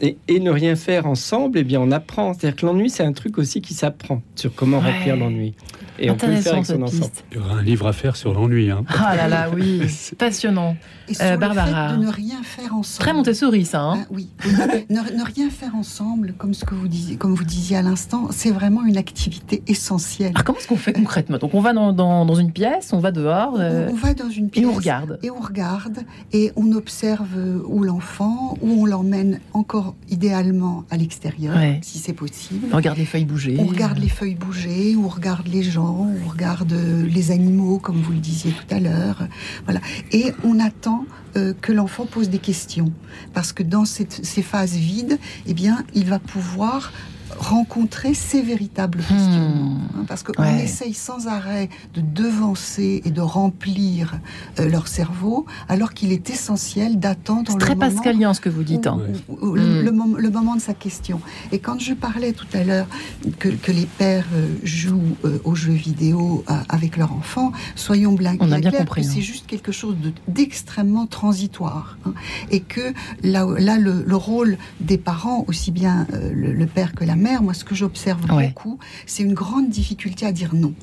[0.00, 2.34] Et, ne rien faire ensemble, eh bien, on apprend.
[2.34, 5.54] C'est-à-dire que l'ennui, c'est un truc aussi qui s'apprend sur comment remplir l'ennui.
[6.02, 7.10] Et on peut le faire avec son enfant.
[7.30, 8.70] Il y aura un livre à faire sur l'ennui.
[8.70, 8.84] Hein.
[8.88, 9.82] Ah là là, oui,
[10.18, 10.76] passionnant.
[11.08, 11.92] Et sur euh, Barbara.
[11.92, 13.00] de ne rien faire ensemble.
[13.00, 13.82] Très Montessori, ça.
[13.82, 13.98] Hein.
[14.02, 14.28] Ah oui.
[14.90, 18.50] ne, rien faire ensemble, comme ce que vous disiez, comme vous disiez à l'instant, c'est
[18.50, 20.34] vraiment une activité essentielle.
[20.44, 21.38] comment est-ce qu'on fait concrètement?
[21.38, 23.56] Donc on va dans, dans, une pièce, on va dehors.
[23.58, 24.64] Euh, on, va dans une pièce.
[24.64, 25.18] Et on regarde.
[25.22, 25.98] Et on regarde
[26.32, 27.28] et on observe
[27.66, 32.66] où l'enfant, où on l'emmène encore idéalement à l'extérieur, si c'est possible.
[32.72, 33.56] On regarde les feuilles bouger.
[33.58, 38.12] On regarde les feuilles bouger, on regarde les gens, on regarde les animaux, comme vous
[38.12, 39.26] le disiez tout à l'heure.
[39.64, 39.80] Voilà.
[40.10, 41.04] Et on attend
[41.36, 42.92] euh, que l'enfant pose des questions.
[43.32, 46.92] Parce que dans ces phases vides, eh bien, il va pouvoir
[47.38, 49.14] rencontrer ces véritables hmm.
[49.14, 49.78] questions.
[49.96, 54.18] Hein, parce qu'on essaye sans arrêt de devancer et de remplir
[54.58, 58.86] euh, leur cerveau, alors qu'il est essentiel d'attendre le très pascalien ce que vous dites.
[58.86, 59.00] Hein.
[59.28, 59.54] Hmm.
[59.54, 61.20] le, moment de sa question.
[61.52, 62.86] Et quand je parlais tout à l'heure
[63.38, 68.58] que, les pères euh, jouent euh, aux jeux vidéo avec leur enfant, soyons On a
[68.58, 69.22] bien compris, que c'est hein.
[69.22, 69.96] juste quelque chose
[70.28, 71.96] d'extrêmement transitoire.
[72.50, 77.16] et que là, là le, rôle des parents, aussi bien le, le père que la
[77.16, 80.74] mère, moi, ce que j'observe beaucoup, c'est une grande difficulté à dire non.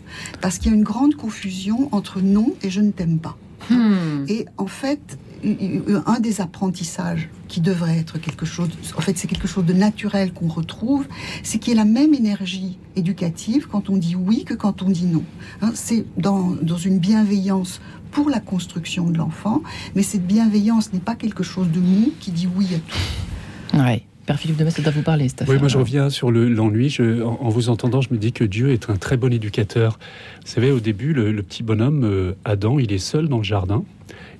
[0.41, 3.37] Parce qu'il y a une grande confusion entre non et je ne t'aime pas.
[3.69, 4.25] Hmm.
[4.27, 9.47] Et en fait, un des apprentissages qui devrait être quelque chose, en fait, c'est quelque
[9.47, 11.07] chose de naturel qu'on retrouve,
[11.43, 14.89] c'est qu'il y a la même énergie éducative quand on dit oui que quand on
[14.89, 15.23] dit non.
[15.61, 17.81] Hein, c'est dans, dans une bienveillance
[18.11, 19.61] pour la construction de l'enfant,
[19.95, 23.79] mais cette bienveillance n'est pas quelque chose de mou qui dit oui à tout.
[23.83, 24.05] Ouais.
[24.29, 25.25] Père Philippe de ça vous parler.
[25.47, 26.95] Oui, moi je reviens sur l'ennui.
[27.25, 29.97] en, vous entendant, je me dis que Dieu est un très bon éducateur.
[30.45, 33.83] Vous savez, au début, le, petit bonhomme, euh, Adam, il est seul dans le jardin.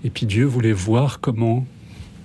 [0.04, 1.66] Et puis Dieu voulait voir comment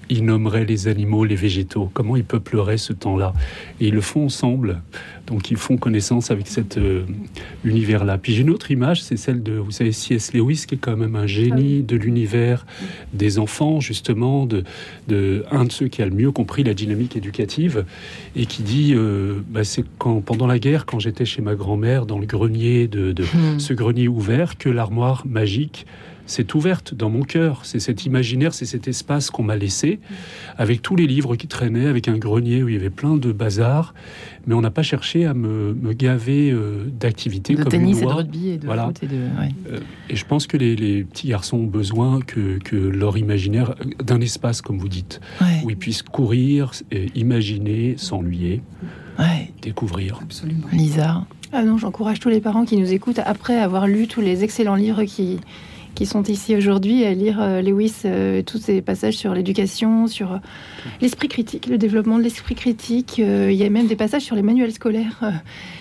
[0.09, 3.33] il nommerait les animaux, les végétaux, comment ils peupleraient ce temps-là?
[3.81, 4.83] Et ils le font ensemble.
[5.27, 7.05] Donc ils font connaissance avec cet euh,
[7.65, 8.19] univers-là.
[8.19, 10.35] Puis j'ai une autre image, c'est celle de, vous savez, C.S.
[10.35, 12.67] Lewis, qui est quand même un génie de l'univers
[13.15, 14.65] des enfants, justement, de,
[15.09, 17.85] de, un de ceux qui a le mieux compris la dynamique éducative,
[18.37, 22.05] et qui dit, euh, bah, c'est quand, pendant la guerre, quand j'étais chez ma grand-mère,
[22.05, 23.59] dans le grenier de, de hmm.
[23.59, 25.87] ce grenier ouvert, que l'armoire magique
[26.27, 27.61] c'est ouverte dans mon cœur.
[27.64, 30.01] C'est cet imaginaire, c'est cet espace qu'on m'a laissé,
[30.57, 33.33] avec tous les livres qui traînaient, avec un grenier où il y avait plein de
[33.33, 33.95] bazar.
[34.47, 38.49] Mais on n'a pas cherché à me, gaver euh, d'activités comme tennis et de rugby
[38.51, 38.91] et de voilà.
[39.03, 39.79] et, euh,
[40.11, 44.79] et je pense que les, petits garçons ont besoin que, leur imaginaire, d'un espace, comme
[44.79, 45.20] vous dites,
[45.62, 46.72] où ils puissent courir,
[47.14, 48.62] imaginer, s'ennuyer,
[49.62, 50.18] découvrir.
[50.22, 50.66] Absolument.
[50.72, 54.43] Lisa ah non, j'encourage tous les parents qui nous écoutent, après avoir lu tous les
[54.43, 55.39] excellents livres qui,
[55.95, 60.32] qui sont ici aujourd'hui à lire euh, Lewis, euh, tous ces passages sur l'éducation, sur
[60.32, 60.38] euh,
[61.01, 63.18] l'esprit critique, le développement de l'esprit critique.
[63.18, 65.20] il y a même des passages sur les manuels scolaires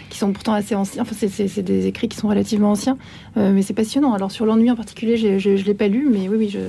[0.10, 1.02] qui sont pourtant assez anciens.
[1.02, 2.98] Enfin, c'est des écrits qui sont relativement anciens,
[3.36, 4.14] mais c'est passionnant.
[4.14, 6.60] Alors sur l'ennui en particulier, je ne l'ai pas lu, mais oui, oui, je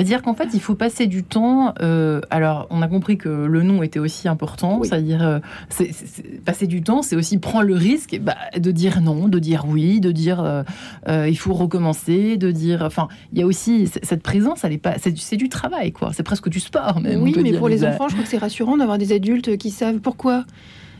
[0.00, 1.74] c'est-à-dire qu'en fait, il faut passer du temps.
[1.82, 4.82] Euh, alors, on a compris que le nom était aussi important.
[4.82, 5.38] C'est-à-dire, euh,
[6.46, 10.00] passer du temps, c'est aussi prendre le risque bah, de dire non, de dire oui,
[10.00, 10.64] de dire
[11.06, 12.80] euh, il faut recommencer, de dire.
[12.82, 14.94] Enfin, il y a aussi cette présence, elle est pas.
[14.98, 16.12] C'est du travail, quoi.
[16.14, 17.22] C'est presque du sport, même.
[17.22, 19.98] Oui, mais pour les enfants, je crois que c'est rassurant d'avoir des adultes qui savent
[19.98, 20.46] pourquoi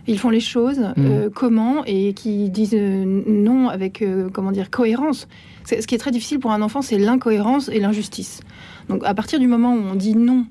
[0.08, 1.30] ils font les choses, mm.
[1.34, 5.26] comment, et qui disent non avec, comment dire, cohérence.
[5.64, 8.42] Ce qui est très difficile pour un enfant, c'est l'incohérence et l'injustice.
[8.88, 10.46] Donc à partir du moment où on dit non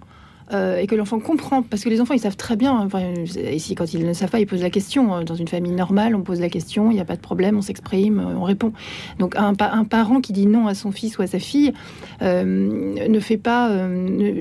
[0.51, 2.87] euh, et que l'enfant comprend, parce que les enfants, ils savent très bien,
[3.51, 5.13] ici, quand ils ne savent pas, ils posent la question.
[5.13, 7.57] Euh, dans une famille normale, on pose la question, il n'y a pas de problème,
[7.57, 8.73] on s'exprime, on répond.
[9.19, 11.73] Donc, un, un, parent qui dit non à son fils ou à sa fille
[12.21, 13.69] ne fait pas,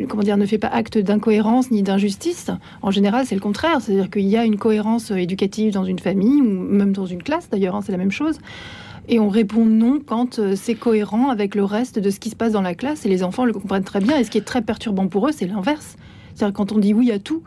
[0.09, 2.51] comment dire, ne fait pas acte d'incohérence ni d'injustice.
[2.81, 6.41] En général, c'est le contraire, c'est-à-dire qu'il y a une cohérence éducative dans une famille,
[6.41, 8.39] ou même dans une classe d'ailleurs, hein, c'est la même chose
[9.09, 12.37] et on répond non quand euh, c'est cohérent avec le reste de ce qui se
[12.37, 14.19] passe dans la classe et les enfants le comprennent très bien.
[14.19, 15.97] Et ce qui est très perturbant pour eux, c'est l'inverse.
[16.35, 17.43] C'est-à-dire quand on dit oui à tout,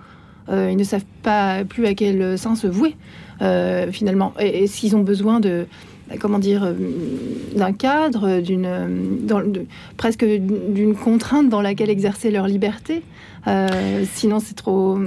[0.49, 2.95] euh, ils ne savent pas plus à quel sein se vouer
[3.41, 4.33] euh, finalement.
[4.39, 5.67] Et, s'ils ont besoin de
[6.19, 6.73] comment dire
[7.55, 8.67] d'un cadre, d'une
[9.97, 13.03] presque d'une contrainte dans laquelle exercer leur liberté.
[13.47, 14.99] Euh, sinon, c'est trop.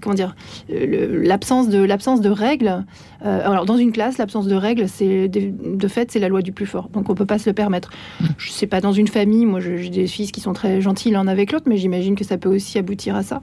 [0.00, 0.34] Comment dire
[0.68, 2.84] L'absence de l'absence de règles.
[3.24, 6.52] Euh, alors, dans une classe, l'absence de règles, c'est de fait, c'est la loi du
[6.52, 6.88] plus fort.
[6.92, 7.90] Donc, on peut pas se le permettre.
[8.36, 9.46] Je sais pas dans une famille.
[9.46, 12.36] Moi, j'ai des fils qui sont très gentils l'un avec l'autre, mais j'imagine que ça
[12.36, 13.42] peut aussi aboutir à ça.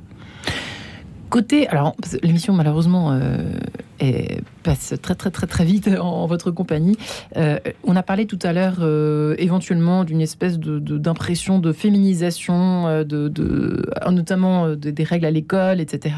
[1.30, 3.38] Côté, alors l'émission malheureusement euh,
[4.64, 6.98] passe très très très très vite en, votre compagnie.
[7.38, 13.04] Euh, on a parlé tout à l'heure euh, éventuellement d'une espèce de, d'impression de, féminisation,
[13.04, 16.16] de, notamment des règles à l'école, etc.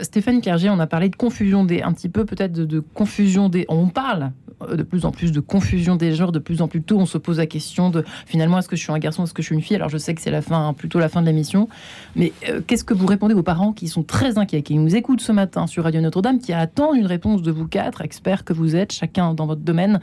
[0.00, 3.48] Stéphane Clerget, on a parlé de confusion des, un petit peu peut-être de, de confusion
[3.48, 3.64] des.
[3.68, 4.32] On parle
[4.66, 7.18] de plus en plus de confusion des genres, de plus en plus tôt, on se
[7.18, 9.54] pose la question de finalement est-ce que je suis un garçon, est-ce que je suis
[9.54, 9.76] une fille?
[9.76, 11.68] Alors je sais que c'est la fin, plutôt la fin de l'émission,
[12.16, 15.20] mais euh, qu'est-ce que vous répondez aux parents qui sont très inquiets, qui nous écoutent
[15.20, 18.76] ce matin sur Radio Notre-Dame, qui attendent une réponse de vous quatre experts que vous
[18.76, 20.00] êtes, chacun dans votre domaine.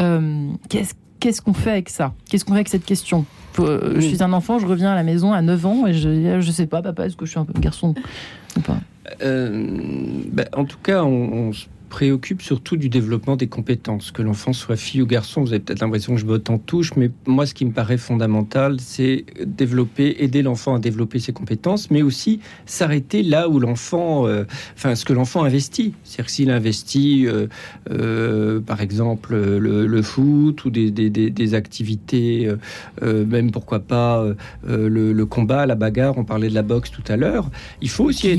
[0.00, 0.50] Euh,
[1.20, 2.12] Qu'est-ce qu'on fait avec ça?
[2.28, 3.24] Qu'est-ce qu'on fait avec cette question?
[3.58, 6.40] Euh, Je suis un enfant, je reviens à la maison à 9 ans et je
[6.40, 7.94] je sais pas, papa, est-ce que je suis un garçon
[8.56, 8.78] ou pas?
[9.20, 11.08] Ben, En tout cas, on,
[11.48, 14.10] on se préoccupe surtout du développement des compétences.
[14.10, 16.90] Que l'enfant soit fille ou garçon, vous avez peut-être l'impression que je botte en touche,
[16.96, 21.92] mais moi, ce qui me paraît fondamental, c'est développer, aider l'enfant à développer ses compétences,
[21.92, 24.42] mais aussi s'arrêter là où l'enfant, euh,
[24.74, 25.94] enfin, ce que l'enfant investit.
[26.02, 27.46] C'est-à-dire s'il investit, euh,
[27.92, 32.50] euh, par exemple, le, foot ou des, des, des, activités,
[33.02, 34.26] même pourquoi pas
[34.66, 37.48] le, combat, la bagarre, on parlait de la boxe tout à l'heure,
[37.80, 38.36] il faut aussi...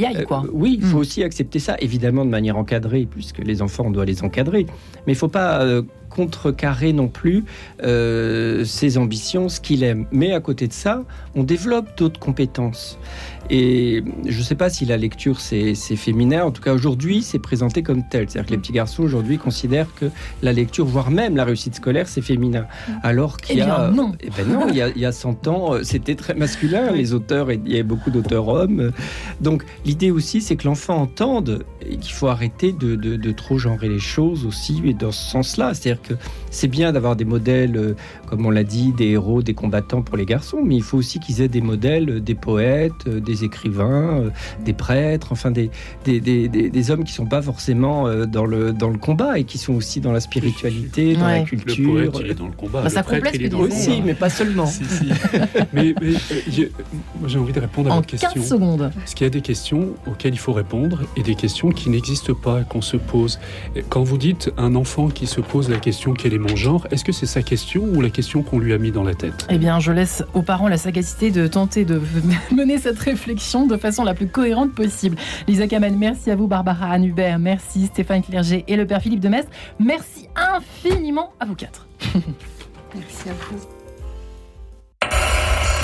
[0.51, 0.99] oui, il faut hmm.
[0.99, 4.65] aussi accepter ça, évidemment de manière encadrée, puisque les enfants, on doit les encadrer.
[5.05, 5.81] Mais il ne faut pas euh,
[6.16, 7.43] contrecarrer non plus
[7.84, 10.05] euh, ses ambitions, ce qu'il aime.
[10.11, 11.03] Mais à côté de ça,
[11.36, 12.97] on développe d'autres compétences.
[13.49, 16.43] Et je ne sais pas si la lecture c'est féminin.
[16.45, 18.28] En tout cas, aujourd'hui, c'est présenté comme tel.
[18.28, 20.05] C'est-à-dire que les petits garçons aujourd'hui considèrent que
[20.41, 22.66] la lecture, voire même la réussite scolaire, c'est féminin.
[23.03, 24.13] Alors qu'il y a, non.
[24.22, 26.91] Eh ben non, il y, a, il y a 100 ans, euh, c'était très masculin.
[26.91, 28.91] Les auteurs, il y avait beaucoup d'auteurs hommes.
[29.41, 33.89] Donc l'idée aussi, c'est que l'enfant entende qu'il faut arrêter de, de, de, trop genrer
[33.89, 35.74] les choses aussi, et dans ce sens-là.
[35.74, 36.18] C'est-à-dire que
[36.56, 37.95] c'est bien d'avoir des modèles, euh,
[38.28, 41.20] comme on l'a dit, des héros, des combattants pour les garçons, mais il faut aussi
[41.20, 44.32] qu'ils aient des modèles, euh, des poètes, des écrivains,
[44.64, 45.70] des prêtres, enfin des,
[46.06, 49.43] des, des, des hommes qui ne sont pas forcément dans le, dans le combat et
[49.43, 51.95] qui sont aussi dans la spiritualité, dans la culture.
[51.95, 52.82] Le poète, il est dans le combat.
[52.84, 54.66] Bah, ça prêtre, il est dans le aussi, mais pas seulement.
[54.66, 55.10] si, si.
[55.74, 55.93] mais,
[57.28, 58.30] j'ai envie de répondre à votre question.
[58.34, 58.91] 15 secondes.
[58.95, 62.34] Parce qu'il y a des questions auxquelles il faut répondre et des questions qui n'existent
[62.34, 63.39] pas, qu'on se pose?
[63.89, 67.03] Quand vous dites un enfant qui se pose la question quel est mon genre, est-ce
[67.03, 69.47] que c'est sa question ou la question qu'on lui a mis dans la tête?
[69.49, 72.01] Eh bien, je laisse aux parents la sagacité de tenter de
[72.55, 75.17] mener cette réflexion de façon la plus cohérente possible.
[75.47, 76.47] Lisa Kamen, merci à vous.
[76.47, 77.85] Barbara Anubert, merci.
[77.87, 79.47] Stéphane Clerget et le père Philippe de Metz.
[79.79, 81.87] Merci infiniment à vous quatre.
[82.93, 83.57] merci à vous.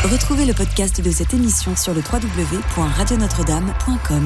[0.04, 4.20] Retrouvez le podcast de cette émission sur le www.radionotre-dame.com.